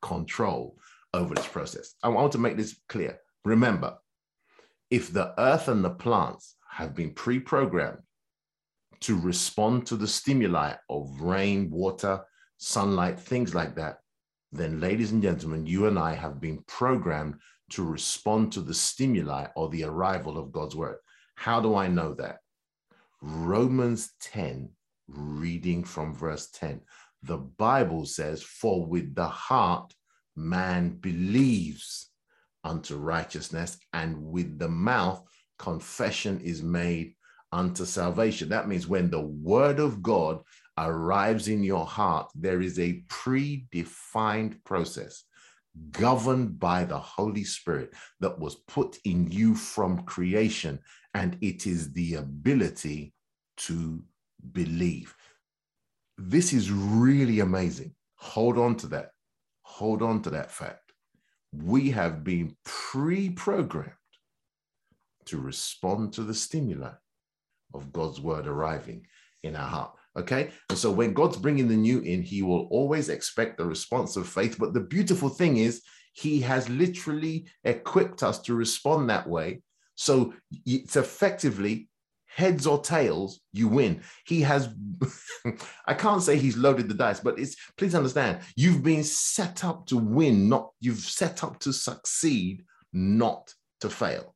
[0.00, 0.76] control
[1.14, 1.94] over this process.
[2.02, 3.18] I want to make this clear.
[3.44, 3.98] Remember,
[4.90, 8.02] if the earth and the plants have been pre programmed
[9.00, 12.20] to respond to the stimuli of rain, water,
[12.58, 13.98] sunlight, things like that,
[14.52, 17.36] then, ladies and gentlemen, you and I have been programmed
[17.70, 20.98] to respond to the stimuli or the arrival of God's word.
[21.36, 22.40] How do I know that?
[23.22, 24.68] Romans 10,
[25.08, 26.82] reading from verse 10.
[27.22, 29.94] The Bible says, For with the heart
[30.36, 32.10] man believes
[32.64, 35.22] unto righteousness, and with the mouth
[35.58, 37.14] confession is made
[37.52, 38.48] unto salvation.
[38.48, 40.40] That means when the word of God
[40.78, 45.24] arrives in your heart, there is a predefined process
[45.90, 50.78] governed by the Holy Spirit that was put in you from creation,
[51.14, 53.12] and it is the ability
[53.56, 54.02] to
[54.52, 55.14] believe.
[56.18, 57.94] This is really amazing.
[58.16, 59.10] Hold on to that.
[59.62, 60.81] Hold on to that fact.
[61.52, 63.92] We have been pre programmed
[65.26, 66.92] to respond to the stimuli
[67.74, 69.06] of God's word arriving
[69.42, 69.92] in our heart.
[70.16, 70.50] Okay.
[70.68, 74.28] And so when God's bringing the new in, he will always expect the response of
[74.28, 74.56] faith.
[74.58, 75.82] But the beautiful thing is,
[76.12, 79.62] he has literally equipped us to respond that way.
[79.94, 80.34] So
[80.66, 81.88] it's effectively
[82.34, 84.02] heads or tails, you win.
[84.24, 84.68] He has,
[85.86, 89.86] I can't say he's loaded the dice, but it's, please understand, you've been set up
[89.86, 94.34] to win, not, you've set up to succeed, not to fail.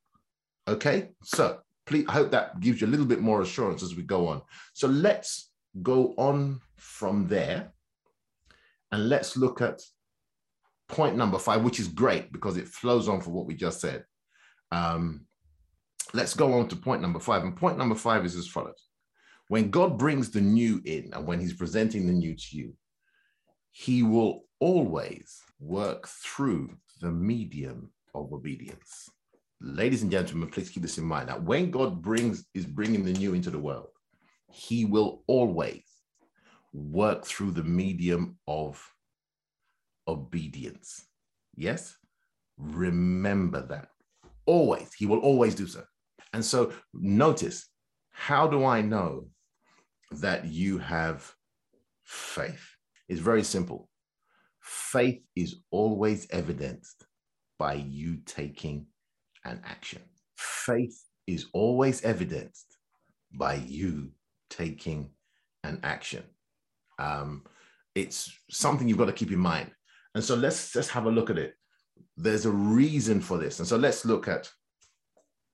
[0.69, 1.11] Okay.
[1.23, 4.29] So please, I hope that gives you a little bit more assurance as we go
[4.29, 4.43] on.
[4.75, 5.51] So let's
[5.83, 7.73] go on from there
[8.93, 9.81] and let's look at
[10.89, 14.05] point number five, which is great because it flows on for what we just said.
[14.71, 15.27] Um,
[16.15, 17.43] let's go on to point number five.
[17.43, 18.89] And point number five is as follows
[19.49, 22.75] When God brings the new in and when he's presenting the new to you,
[23.71, 29.11] he will always work through the medium of obedience.
[29.61, 33.13] Ladies and gentlemen, please keep this in mind that when God brings is bringing the
[33.13, 33.89] new into the world,
[34.51, 35.83] he will always
[36.73, 38.83] work through the medium of
[40.09, 41.07] obedience.
[41.55, 41.97] Yes?
[42.59, 43.89] Remember that.
[44.45, 44.93] Always.
[44.95, 45.85] He will always do so.
[46.37, 47.67] And so notice
[48.11, 49.29] how do I know
[50.11, 51.33] that you have
[52.05, 52.77] faith?
[53.09, 53.89] It's very simple.
[54.61, 57.07] Faith is always evidenced
[57.59, 58.85] by you taking
[59.47, 60.03] an action.
[60.37, 62.77] Faith is always evidenced
[63.33, 64.11] by you
[64.51, 65.13] taking
[65.65, 66.23] an action.
[66.99, 67.45] Um,
[67.95, 69.71] it's something you've got to keep in mind.
[70.15, 71.55] And so let's just have a look at it.
[72.19, 73.59] There's a reason for this.
[73.59, 74.51] And so let's look at,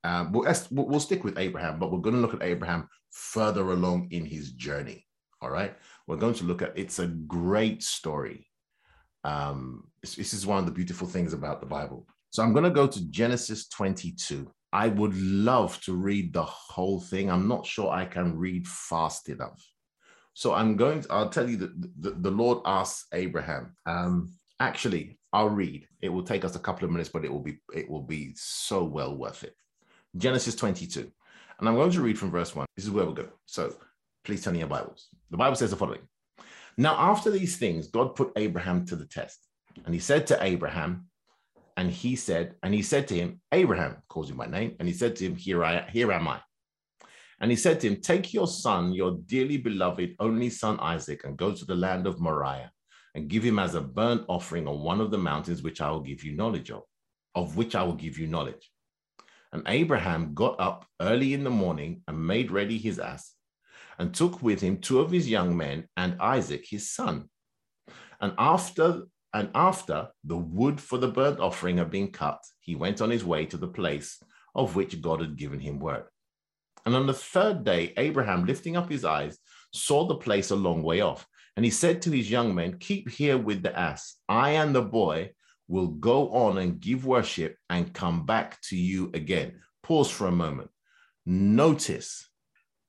[0.03, 4.09] um, we'll, we'll stick with Abraham, but we're going to look at Abraham further along
[4.11, 5.05] in his journey.
[5.41, 5.75] All right.
[6.07, 8.47] We're going to look at it's a great story.
[9.23, 12.07] Um, this, this is one of the beautiful things about the Bible.
[12.29, 14.51] So I'm going to go to Genesis 22.
[14.73, 17.29] I would love to read the whole thing.
[17.29, 19.61] I'm not sure I can read fast enough.
[20.33, 25.19] So I'm going to, I'll tell you that the, the Lord asks Abraham, um, actually,
[25.31, 25.87] I'll read.
[26.01, 28.33] It will take us a couple of minutes, but it will be, it will be
[28.35, 29.55] so well worth it.
[30.17, 31.11] Genesis 22.
[31.59, 32.65] And I'm going to read from verse one.
[32.75, 33.29] This is where we're going.
[33.45, 33.73] So
[34.23, 35.07] please turn in your Bibles.
[35.29, 36.01] The Bible says the following.
[36.77, 39.47] Now, after these things, God put Abraham to the test.
[39.85, 41.07] And he said to Abraham,
[41.77, 44.93] and he said, and he said to him, Abraham calls him by name, and he
[44.93, 46.39] said to him, Here I here am I.
[47.39, 51.37] And he said to him, Take your son, your dearly beloved only son Isaac, and
[51.37, 52.71] go to the land of Moriah,
[53.15, 56.01] and give him as a burnt offering on one of the mountains which I will
[56.01, 56.83] give you knowledge of,
[57.33, 58.69] of which I will give you knowledge.
[59.53, 63.33] And Abraham got up early in the morning and made ready his ass,
[63.99, 67.29] and took with him two of his young men and Isaac his son.
[68.19, 73.01] And after and after the wood for the burnt offering had been cut, he went
[73.01, 74.21] on his way to the place
[74.55, 76.05] of which God had given him word.
[76.85, 79.37] And on the third day, Abraham, lifting up his eyes,
[79.71, 81.27] saw the place a long way off.
[81.55, 84.17] And he said to his young men, Keep here with the ass.
[84.27, 85.31] I and the boy
[85.67, 89.59] will go on and give worship and come back to you again.
[89.81, 90.69] Pause for a moment.
[91.25, 92.29] Notice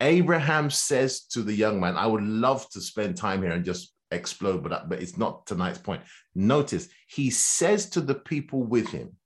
[0.01, 3.95] Abraham says to the young man, I would love to spend time here and just
[4.11, 6.03] explode, but, but it's not tonight's point.
[6.35, 9.17] Notice he says to the people with him,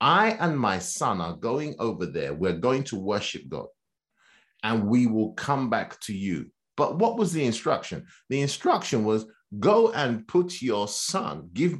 [0.00, 2.32] I and my son are going over there.
[2.34, 3.66] We're going to worship God
[4.62, 6.50] and we will come back to you.
[6.76, 8.06] But what was the instruction?
[8.28, 9.26] The instruction was
[9.58, 11.78] go and put your son, give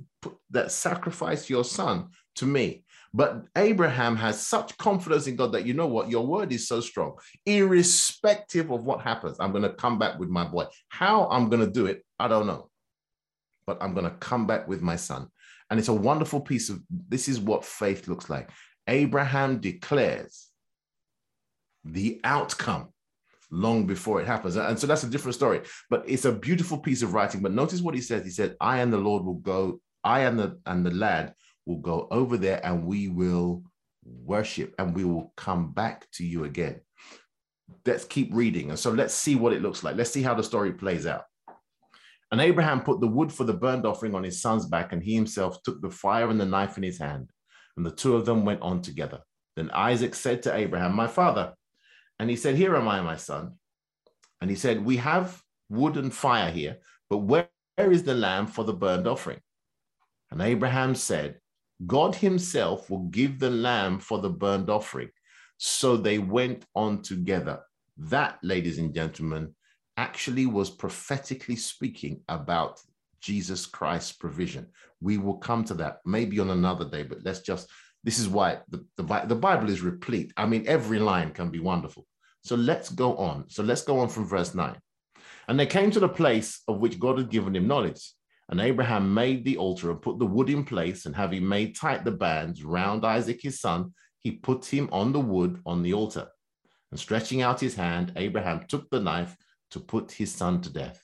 [0.51, 2.85] that sacrifice your son to me.
[3.13, 6.81] But Abraham has such confidence in God that you know what, your word is so
[6.81, 9.39] strong, irrespective of what happens.
[9.41, 10.67] I'm going to come back with my boy.
[10.89, 12.71] How I'm going to do it, I don't know.
[13.67, 15.29] But I'm going to come back with my son.
[15.71, 18.51] And it's a wonderful piece of this is what faith looks like.
[18.87, 20.49] Abraham declares
[21.85, 22.93] the outcome
[23.51, 24.57] long before it happens.
[24.57, 27.41] And so that's a different story, but it's a beautiful piece of writing.
[27.41, 28.25] But notice what he says.
[28.25, 31.35] He said, I and the Lord will go, I and the and the lad
[31.67, 33.63] will go over there and we will
[34.05, 36.81] worship, and we will come back to you again.
[37.87, 38.71] Let's keep reading.
[38.71, 39.97] And so let's see what it looks like.
[39.97, 41.25] Let's see how the story plays out.
[42.33, 45.15] And Abraham put the wood for the burnt offering on his son's back, and he
[45.15, 47.31] himself took the fire and the knife in his hand.
[47.77, 49.21] And the two of them went on together.
[49.57, 51.55] Then Isaac said to Abraham, My father.
[52.19, 53.55] And he said, Here am I, my son.
[54.41, 56.79] And he said, We have wood and fire here,
[57.09, 57.49] but where
[57.79, 59.41] is the lamb for the burnt offering?
[60.31, 61.41] And Abraham said,
[61.87, 65.11] God himself will give the lamb for the burnt offering.
[65.57, 67.61] So they went on together.
[67.97, 69.55] That, ladies and gentlemen,
[69.97, 72.81] actually was prophetically speaking about
[73.21, 74.67] Jesus Christ's provision.
[75.01, 77.69] We will come to that maybe on another day, but let's just,
[78.05, 80.33] this is why the, the, the Bible is replete.
[80.37, 82.07] I mean, every line can be wonderful.
[82.43, 83.45] So let's go on.
[83.49, 84.75] So let's go on from verse 9.
[85.49, 88.13] And they came to the place of which God had given him knowledge.
[88.51, 92.05] And Abraham made the altar and put the wood in place, and having made tight
[92.05, 96.29] the bands round Isaac his son, he put him on the wood on the altar.
[96.91, 99.37] And stretching out his hand, Abraham took the knife
[99.71, 101.01] to put his son to death.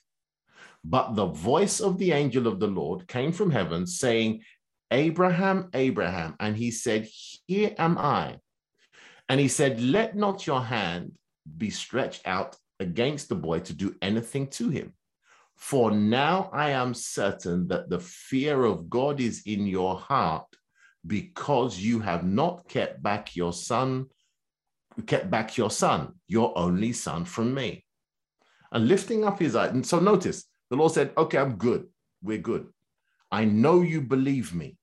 [0.83, 4.41] But the voice of the angel of the Lord came from heaven, saying,
[4.91, 6.35] Abraham, Abraham.
[6.41, 7.07] And he said,
[7.47, 8.39] Here am I.
[9.29, 11.13] And he said, Let not your hand
[11.57, 14.93] be stretched out against the boy to do anything to him.
[15.57, 20.45] For now I am certain that the fear of God is in your heart
[21.05, 24.05] because you have not kept back your son,
[25.07, 27.83] kept back your son, your only son from me.
[28.71, 29.71] And lifting up his eyes.
[29.71, 31.87] And so notice the Lord said, Okay, I'm good.
[32.21, 32.67] We're good.
[33.31, 34.77] I know you believe me.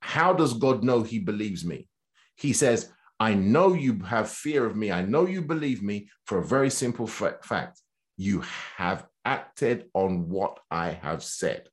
[0.00, 1.88] How does God know he believes me?
[2.36, 4.92] He says, I know you have fear of me.
[4.92, 7.80] I know you believe me for a very simple fact.
[8.16, 8.42] You
[8.76, 11.68] have acted on what I have said.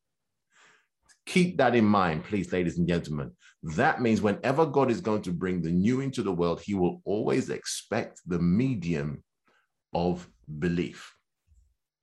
[1.26, 3.32] Keep that in mind, please, ladies and gentlemen.
[3.64, 7.02] That means whenever God is going to bring the new into the world, he will
[7.04, 9.24] always expect the medium
[9.94, 10.28] of
[10.60, 11.14] belief.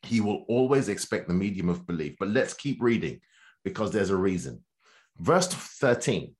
[0.02, 2.16] He will always expect the medium of belief.
[2.18, 3.20] But let's keep reading
[3.64, 4.62] because there's a reason.
[5.18, 6.34] Verse 13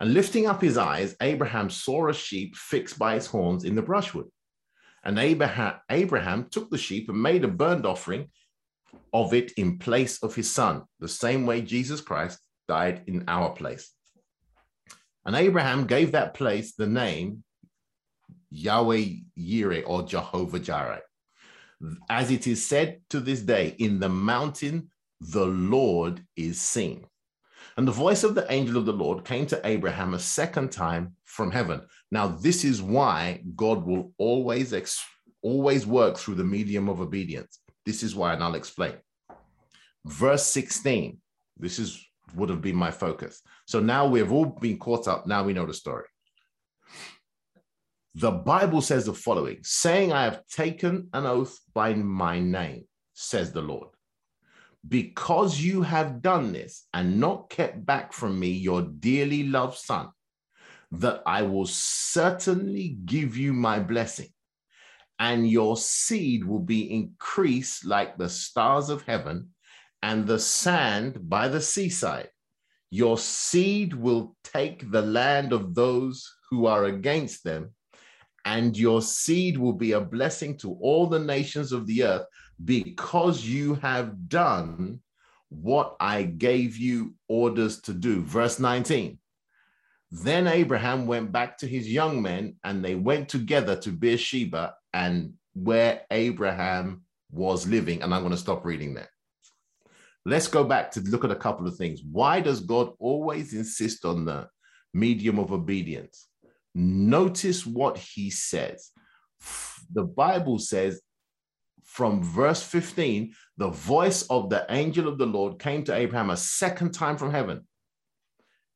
[0.00, 3.82] And lifting up his eyes, Abraham saw a sheep fixed by its horns in the
[3.82, 4.28] brushwood.
[5.04, 8.28] And Abraham, Abraham took the sheep and made a burnt offering
[9.12, 12.38] of it in place of his son, the same way Jesus Christ
[12.68, 13.90] died in our place.
[15.24, 17.44] And Abraham gave that place the name
[18.50, 19.06] Yahweh
[19.38, 21.02] Yireh or Jehovah Jireh.
[22.08, 24.90] As it is said to this day, in the mountain,
[25.20, 27.06] the Lord is seen.
[27.76, 31.16] And the voice of the angel of the Lord came to Abraham a second time
[31.24, 31.80] from heaven.
[32.10, 34.74] Now, this is why God will always,
[35.42, 37.58] always work through the medium of obedience.
[37.84, 38.94] This is why, and I'll explain.
[40.04, 41.18] Verse 16,
[41.58, 42.04] this is
[42.34, 43.42] would have been my focus.
[43.66, 45.26] So now we've all been caught up.
[45.26, 46.04] Now we know the story.
[48.14, 53.52] The Bible says the following saying, I have taken an oath by my name, says
[53.52, 53.88] the Lord.
[54.86, 60.08] Because you have done this and not kept back from me your dearly loved son,
[60.90, 64.28] that I will certainly give you my blessing
[65.22, 69.48] and your seed will be increased like the stars of heaven
[70.02, 72.28] and the sand by the seaside.
[72.90, 77.70] Your seed will take the land of those who are against them,
[78.44, 82.26] and your seed will be a blessing to all the nations of the earth
[82.64, 84.98] because you have done
[85.50, 88.22] what I gave you orders to do.
[88.22, 89.20] Verse 19.
[90.10, 95.34] Then Abraham went back to his young men, and they went together to Beersheba, and
[95.54, 98.02] where Abraham was living.
[98.02, 99.08] And I'm going to stop reading there.
[100.24, 102.00] Let's go back to look at a couple of things.
[102.10, 104.48] Why does God always insist on the
[104.94, 106.28] medium of obedience?
[106.74, 108.90] Notice what he says.
[109.92, 111.00] The Bible says
[111.84, 116.36] from verse 15, the voice of the angel of the Lord came to Abraham a
[116.36, 117.66] second time from heaven.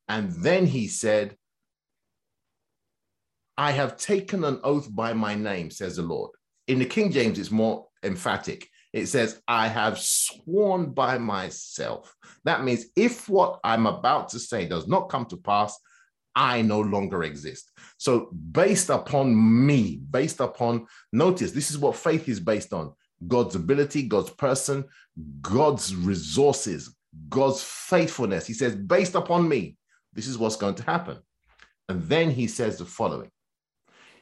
[0.07, 1.35] And then he said,
[3.57, 6.31] I have taken an oath by my name, says the Lord.
[6.67, 8.69] In the King James, it's more emphatic.
[8.93, 12.15] It says, I have sworn by myself.
[12.45, 15.77] That means if what I'm about to say does not come to pass,
[16.35, 17.71] I no longer exist.
[17.97, 22.93] So, based upon me, based upon, notice this is what faith is based on
[23.27, 24.85] God's ability, God's person,
[25.41, 26.95] God's resources,
[27.29, 28.45] God's faithfulness.
[28.45, 29.77] He says, based upon me,
[30.13, 31.17] this is what's going to happen.
[31.89, 33.31] And then he says the following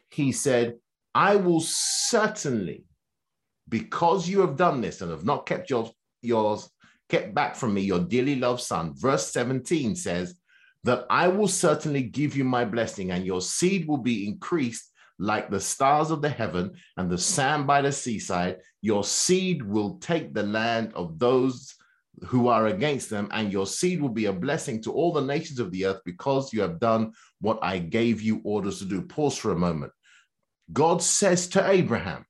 [0.10, 0.76] he said,
[1.14, 2.86] I will certainly,
[3.70, 5.90] because you have done this and have not kept your,
[6.22, 6.70] yours,
[7.10, 8.94] kept back from me your dearly loved son.
[8.96, 10.36] Verse 17 says,
[10.84, 15.50] that I will certainly give you my blessing, and your seed will be increased like
[15.50, 18.58] the stars of the heaven and the sand by the seaside.
[18.82, 21.74] Your seed will take the land of those
[22.24, 25.60] who are against them, and your seed will be a blessing to all the nations
[25.60, 29.02] of the earth because you have done what I gave you orders to do.
[29.02, 29.92] Pause for a moment.
[30.72, 32.26] God says to Abraham,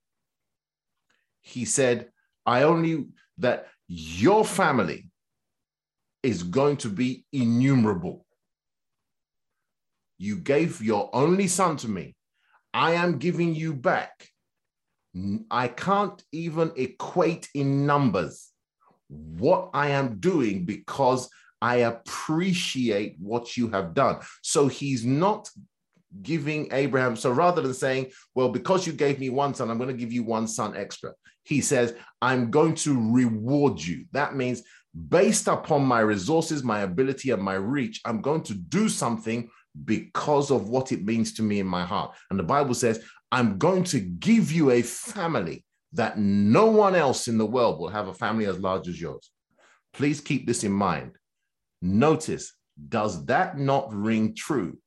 [1.40, 2.10] He said,
[2.44, 3.06] I only,
[3.38, 5.10] that your family
[6.22, 8.26] is going to be innumerable.
[10.18, 12.16] You gave your only son to me.
[12.74, 14.28] I am giving you back.
[15.50, 18.52] I can't even equate in numbers
[19.08, 21.28] what I am doing because
[21.62, 24.18] I appreciate what you have done.
[24.42, 25.48] So he's not
[26.22, 29.94] giving Abraham, so rather than saying, Well, because you gave me one son, I'm going
[29.94, 31.12] to give you one son extra,
[31.44, 34.06] he says, I'm going to reward you.
[34.12, 34.62] That means
[35.08, 39.50] based upon my resources, my ability, and my reach, I'm going to do something
[39.84, 42.14] because of what it means to me in my heart.
[42.30, 45.65] And the Bible says, I'm going to give you a family
[45.96, 49.30] that no one else in the world will have a family as large as yours.
[49.92, 51.12] Please keep this in mind.
[51.80, 52.52] Notice,
[52.88, 54.78] does that not ring true?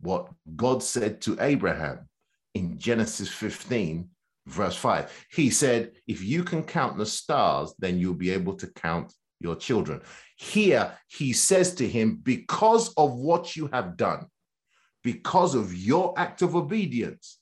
[0.00, 2.08] What God said to Abraham
[2.54, 4.08] in Genesis 15,
[4.46, 5.26] verse 5.
[5.30, 9.54] He said, If you can count the stars, then you'll be able to count your
[9.54, 10.02] children.
[10.36, 14.26] Here, he says to him, Because of what you have done,
[15.04, 17.38] because of your act of obedience,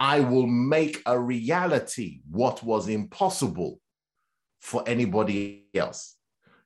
[0.00, 3.80] I will make a reality what was impossible
[4.60, 6.16] for anybody else.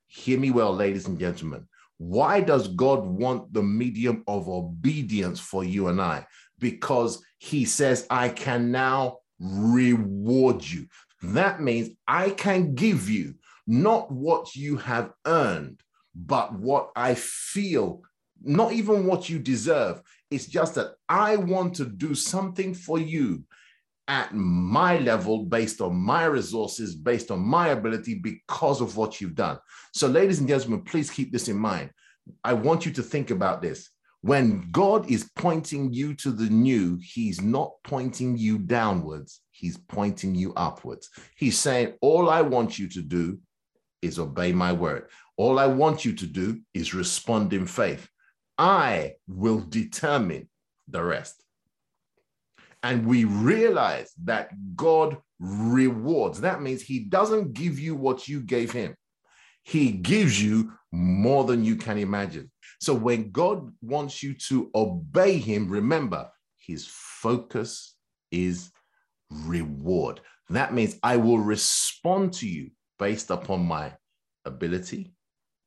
[0.06, 1.66] Hear me well, ladies and gentlemen.
[1.98, 6.26] Why does God want the medium of obedience for you and I?
[6.58, 10.86] Because he says, I can now reward you.
[11.22, 13.34] That means I can give you
[13.66, 15.82] not what you have earned,
[16.14, 18.02] but what I feel,
[18.42, 20.00] not even what you deserve.
[20.30, 23.44] It's just that I want to do something for you
[24.08, 29.34] at my level, based on my resources, based on my ability, because of what you've
[29.34, 29.58] done.
[29.92, 31.90] So, ladies and gentlemen, please keep this in mind.
[32.42, 33.90] I want you to think about this.
[34.22, 40.34] When God is pointing you to the new, He's not pointing you downwards, He's pointing
[40.34, 41.10] you upwards.
[41.36, 43.38] He's saying, All I want you to do
[44.00, 45.08] is obey my word.
[45.36, 48.08] All I want you to do is respond in faith.
[48.59, 50.48] I will determine
[50.88, 51.42] the rest.
[52.82, 56.40] And we realize that God rewards.
[56.40, 58.96] That means He doesn't give you what you gave Him,
[59.62, 62.50] He gives you more than you can imagine.
[62.80, 67.94] So when God wants you to obey Him, remember His focus
[68.30, 68.70] is
[69.30, 70.20] reward.
[70.50, 73.92] That means I will respond to you based upon my
[74.44, 75.12] ability,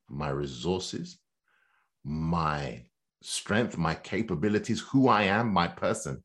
[0.09, 1.19] my resources,
[2.03, 2.85] my
[3.21, 6.23] strength, my capabilities, who I am, my person.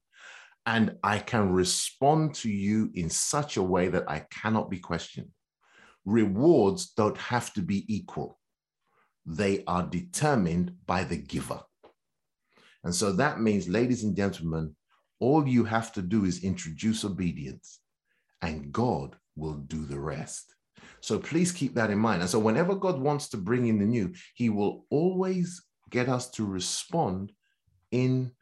[0.65, 5.29] And I can respond to you in such a way that I cannot be questioned.
[6.05, 8.39] Rewards don't have to be equal,
[9.25, 11.61] they are determined by the giver.
[12.85, 14.77] And so that means, ladies and gentlemen,
[15.19, 17.81] all you have to do is introduce obedience,
[18.43, 20.55] and God will do the rest.
[21.01, 22.23] So please keep that in mind.
[22.23, 26.31] And so whenever God wants to bring in the new, he will always get us
[26.31, 27.33] to respond
[27.91, 28.33] in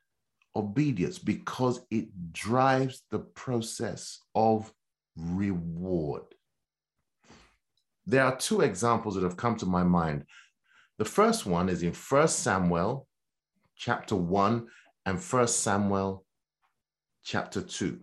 [0.56, 4.72] obedience because it drives the process of
[5.16, 6.22] reward.
[8.06, 10.24] There are two examples that have come to my mind.
[10.98, 13.06] The first one is in First Samuel
[13.76, 14.66] chapter 1
[15.06, 16.24] and First Samuel
[17.24, 18.00] chapter 2.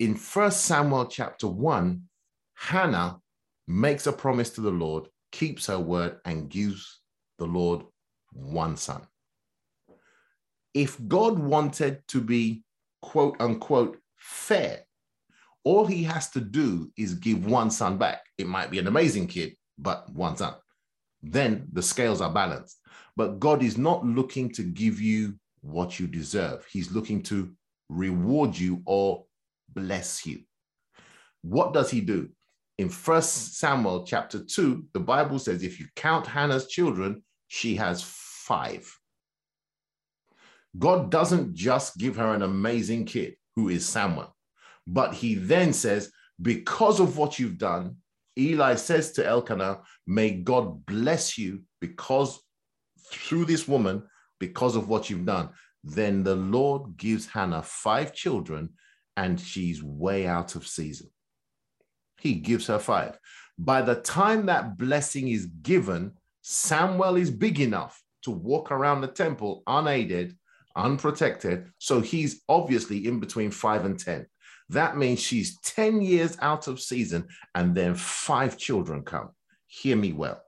[0.00, 2.02] In First Samuel chapter 1,
[2.54, 3.20] Hannah
[3.68, 7.00] makes a promise to the Lord, keeps her word, and gives
[7.38, 7.82] the Lord
[8.32, 9.02] one son.
[10.74, 12.64] If God wanted to be
[13.02, 14.80] quote unquote fair,
[15.64, 18.22] all he has to do is give one son back.
[18.38, 20.54] It might be an amazing kid, but one son.
[21.22, 22.78] Then the scales are balanced.
[23.16, 27.52] But God is not looking to give you what you deserve, He's looking to
[27.88, 29.24] reward you or
[29.74, 30.40] bless you.
[31.42, 32.30] What does He do?
[32.78, 38.02] In First Samuel chapter 2, the Bible says if you count Hannah's children, she has
[38.02, 38.88] five.
[40.78, 44.34] God doesn't just give her an amazing kid who is Samuel,
[44.86, 47.96] but he then says, because of what you've done,
[48.38, 52.40] Eli says to Elkanah, may God bless you because
[53.10, 54.04] through this woman,
[54.38, 55.50] because of what you've done.
[55.82, 58.70] Then the Lord gives Hannah five children
[59.16, 61.10] and she's way out of season.
[62.18, 63.18] He gives her five.
[63.58, 66.12] By the time that blessing is given,
[66.42, 70.36] Samuel is big enough to walk around the temple unaided,
[70.76, 71.70] unprotected.
[71.78, 74.26] So he's obviously in between five and 10.
[74.70, 79.30] That means she's 10 years out of season, and then five children come.
[79.66, 80.42] Hear me well.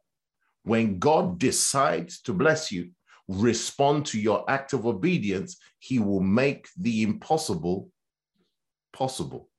[0.62, 2.90] When God decides to bless you,
[3.28, 7.90] respond to your act of obedience, he will make the impossible
[8.92, 9.49] possible.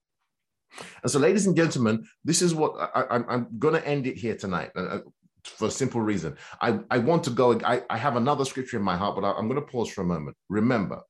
[1.03, 4.35] And so, ladies and gentlemen, this is what I, am going to end it here
[4.35, 4.99] tonight uh, uh,
[5.43, 6.35] for a simple reason.
[6.61, 9.31] I, I want to go, I, I have another scripture in my heart, but I,
[9.33, 10.37] I'm going to pause for a moment.
[10.49, 11.01] Remember,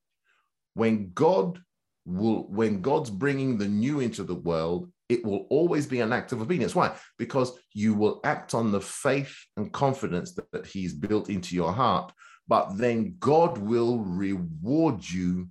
[0.74, 1.60] when God
[2.06, 6.32] will, when God's bringing the new into the world, it will always be an act
[6.32, 6.74] of obedience.
[6.74, 6.96] Why?
[7.18, 11.74] Because you will act on the faith and confidence that, that He's built into your
[11.74, 12.14] heart,
[12.48, 15.50] but then God will reward you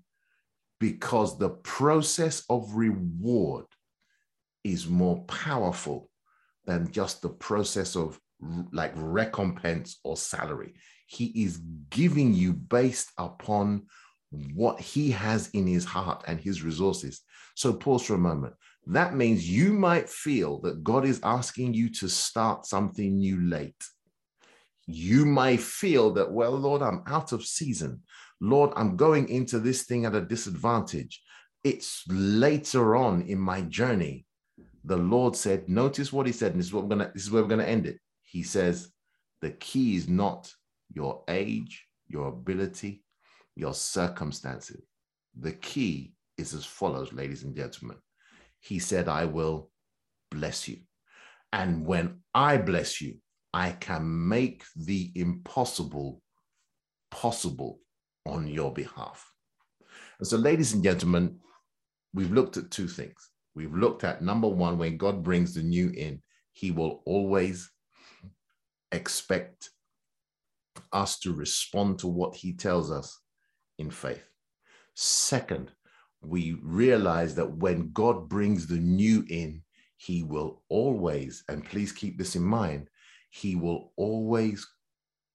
[0.80, 3.66] because the process of reward
[4.64, 6.08] is more powerful
[6.66, 8.18] than just the process of
[8.72, 10.74] like recompense or salary.
[11.06, 11.58] He is
[11.90, 13.86] giving you based upon
[14.54, 17.20] what he has in his heart and his resources.
[17.54, 18.54] So pause for a moment.
[18.86, 23.84] That means you might feel that God is asking you to start something new late.
[24.86, 28.02] You might feel that, well, Lord, I'm out of season.
[28.40, 31.22] Lord, I'm going into this thing at a disadvantage.
[31.62, 34.24] It's later on in my journey.
[34.84, 37.30] The Lord said, notice what he said, and this is what we're gonna, this is
[37.30, 37.98] where we're gonna end it.
[38.22, 38.90] He says,
[39.42, 40.52] the key is not
[40.92, 43.02] your age, your ability,
[43.56, 44.82] your circumstances.
[45.38, 47.98] The key is as follows, ladies and gentlemen.
[48.60, 49.70] He said, I will
[50.30, 50.78] bless you.
[51.52, 53.16] And when I bless you,
[53.52, 56.22] I can make the impossible
[57.10, 57.80] possible
[58.26, 59.28] on your behalf.
[60.18, 61.38] And so, ladies and gentlemen,
[62.14, 63.29] we've looked at two things.
[63.60, 67.70] We've looked at number one, when God brings the new in, he will always
[68.90, 69.68] expect
[70.94, 73.20] us to respond to what he tells us
[73.78, 74.24] in faith.
[74.94, 75.72] Second,
[76.22, 79.60] we realize that when God brings the new in,
[79.98, 82.88] he will always, and please keep this in mind,
[83.28, 84.66] he will always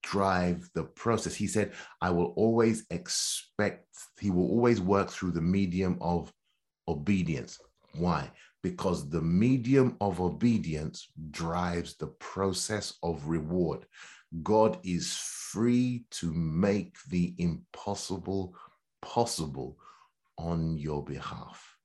[0.02, 1.36] drive the process.
[1.36, 3.86] He said, I will always expect,
[4.20, 6.34] he will always work through the medium of
[6.88, 7.60] obedience.
[7.98, 8.32] Why?
[8.64, 13.86] Because the medium of obedience drives the process of reward.
[14.44, 18.56] God is free to make the impossible
[19.02, 19.78] possible
[20.38, 21.76] on your behalf.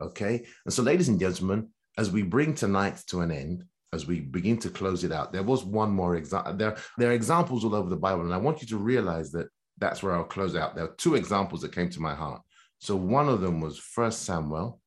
[0.00, 0.46] Okay.
[0.64, 4.58] And so, ladies and gentlemen, as we bring tonight to an end, as we begin
[4.58, 6.54] to close it out, there was one more example.
[6.54, 9.48] There, there are examples all over the Bible, and I want you to realize that
[9.78, 10.74] that's where I'll close out.
[10.74, 12.42] There are two examples that came to my heart.
[12.80, 14.80] So one of them was First Samuel,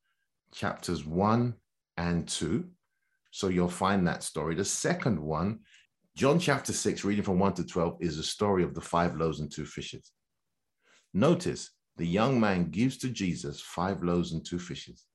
[0.54, 1.56] chapters one
[1.98, 2.70] and two.
[3.32, 4.56] So you'll find that story.
[4.56, 5.60] The second one,
[6.16, 9.40] John chapter six, reading from one to twelve, is the story of the five loaves
[9.40, 10.12] and two fishes.
[11.14, 15.06] Notice the young man gives to Jesus five loaves and two fishes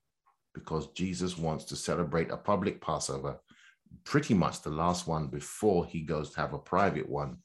[0.54, 3.38] because Jesus wants to celebrate a public Passover
[4.04, 7.36] pretty much the last one before he goes to have a private one.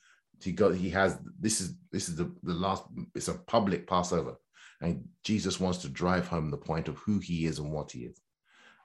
[0.41, 2.83] He go, he has this is this is the, the last,
[3.13, 4.35] it's a public Passover.
[4.81, 7.99] And Jesus wants to drive home the point of who he is and what he
[7.99, 8.19] is.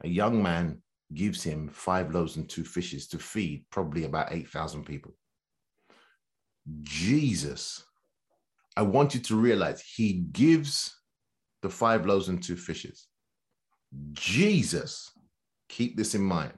[0.04, 0.82] A young man
[1.14, 5.14] gives him five loaves and two fishes to feed probably about 8,000 people.
[6.82, 7.84] Jesus,
[8.76, 10.94] I want you to realize he gives
[11.62, 13.06] the five loaves and two fishes.
[14.12, 15.10] Jesus,
[15.68, 16.54] keep this in mind,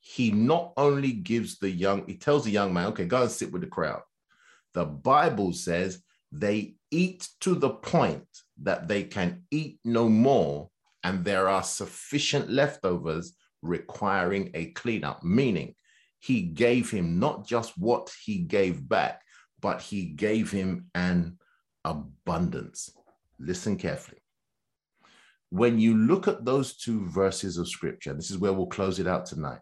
[0.00, 3.52] he not only gives the young, he tells the young man, okay, go and sit
[3.52, 4.02] with the crowd.
[4.74, 8.26] The Bible says they eat to the point
[8.62, 10.70] that they can eat no more,
[11.04, 15.74] and there are sufficient leftovers requiring a cleanup, meaning
[16.18, 19.22] he gave him not just what he gave back,
[19.60, 21.38] but he gave him an
[21.84, 22.90] abundance.
[23.38, 24.18] Listen carefully.
[25.50, 29.06] When you look at those two verses of scripture, this is where we'll close it
[29.06, 29.60] out tonight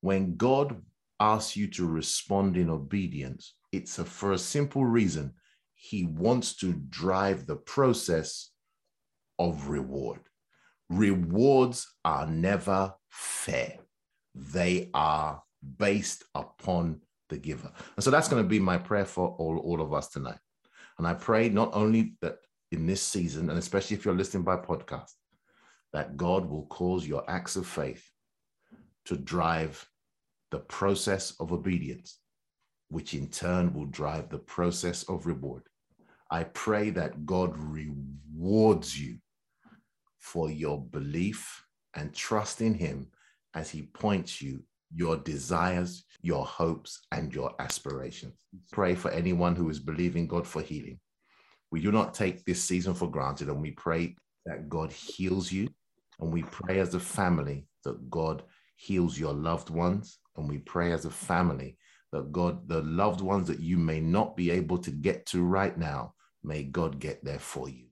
[0.00, 0.80] when God
[1.18, 5.34] asks you to respond in obedience, it's a, for a simple reason.
[5.76, 8.50] He wants to drive the process
[9.38, 10.20] of reward.
[10.88, 13.78] Rewards are never fair,
[14.34, 15.42] they are
[15.78, 17.70] based upon the giver.
[17.96, 20.38] And so that's going to be my prayer for all, all of us tonight.
[20.98, 22.38] And I pray not only that
[22.72, 25.10] in this season, and especially if you're listening by podcast,
[25.92, 28.04] that God will cause your acts of faith
[29.06, 29.86] to drive
[30.50, 32.18] the process of obedience,
[32.88, 35.62] which in turn will drive the process of reward.
[36.30, 39.18] I pray that God rewards you
[40.18, 41.64] for your belief
[41.94, 43.08] and trust in Him
[43.54, 44.62] as He points you
[44.94, 48.34] your desires, your hopes, and your aspirations.
[48.72, 51.00] Pray for anyone who is believing God for healing.
[51.70, 54.14] We do not take this season for granted, and we pray
[54.46, 55.68] that God heals you.
[56.20, 58.42] And we pray as a family that God
[58.76, 60.18] heals your loved ones.
[60.36, 61.76] And we pray as a family
[62.16, 65.76] that God, the loved ones that you may not be able to get to right
[65.78, 66.14] now,
[66.44, 67.85] may God get there for you.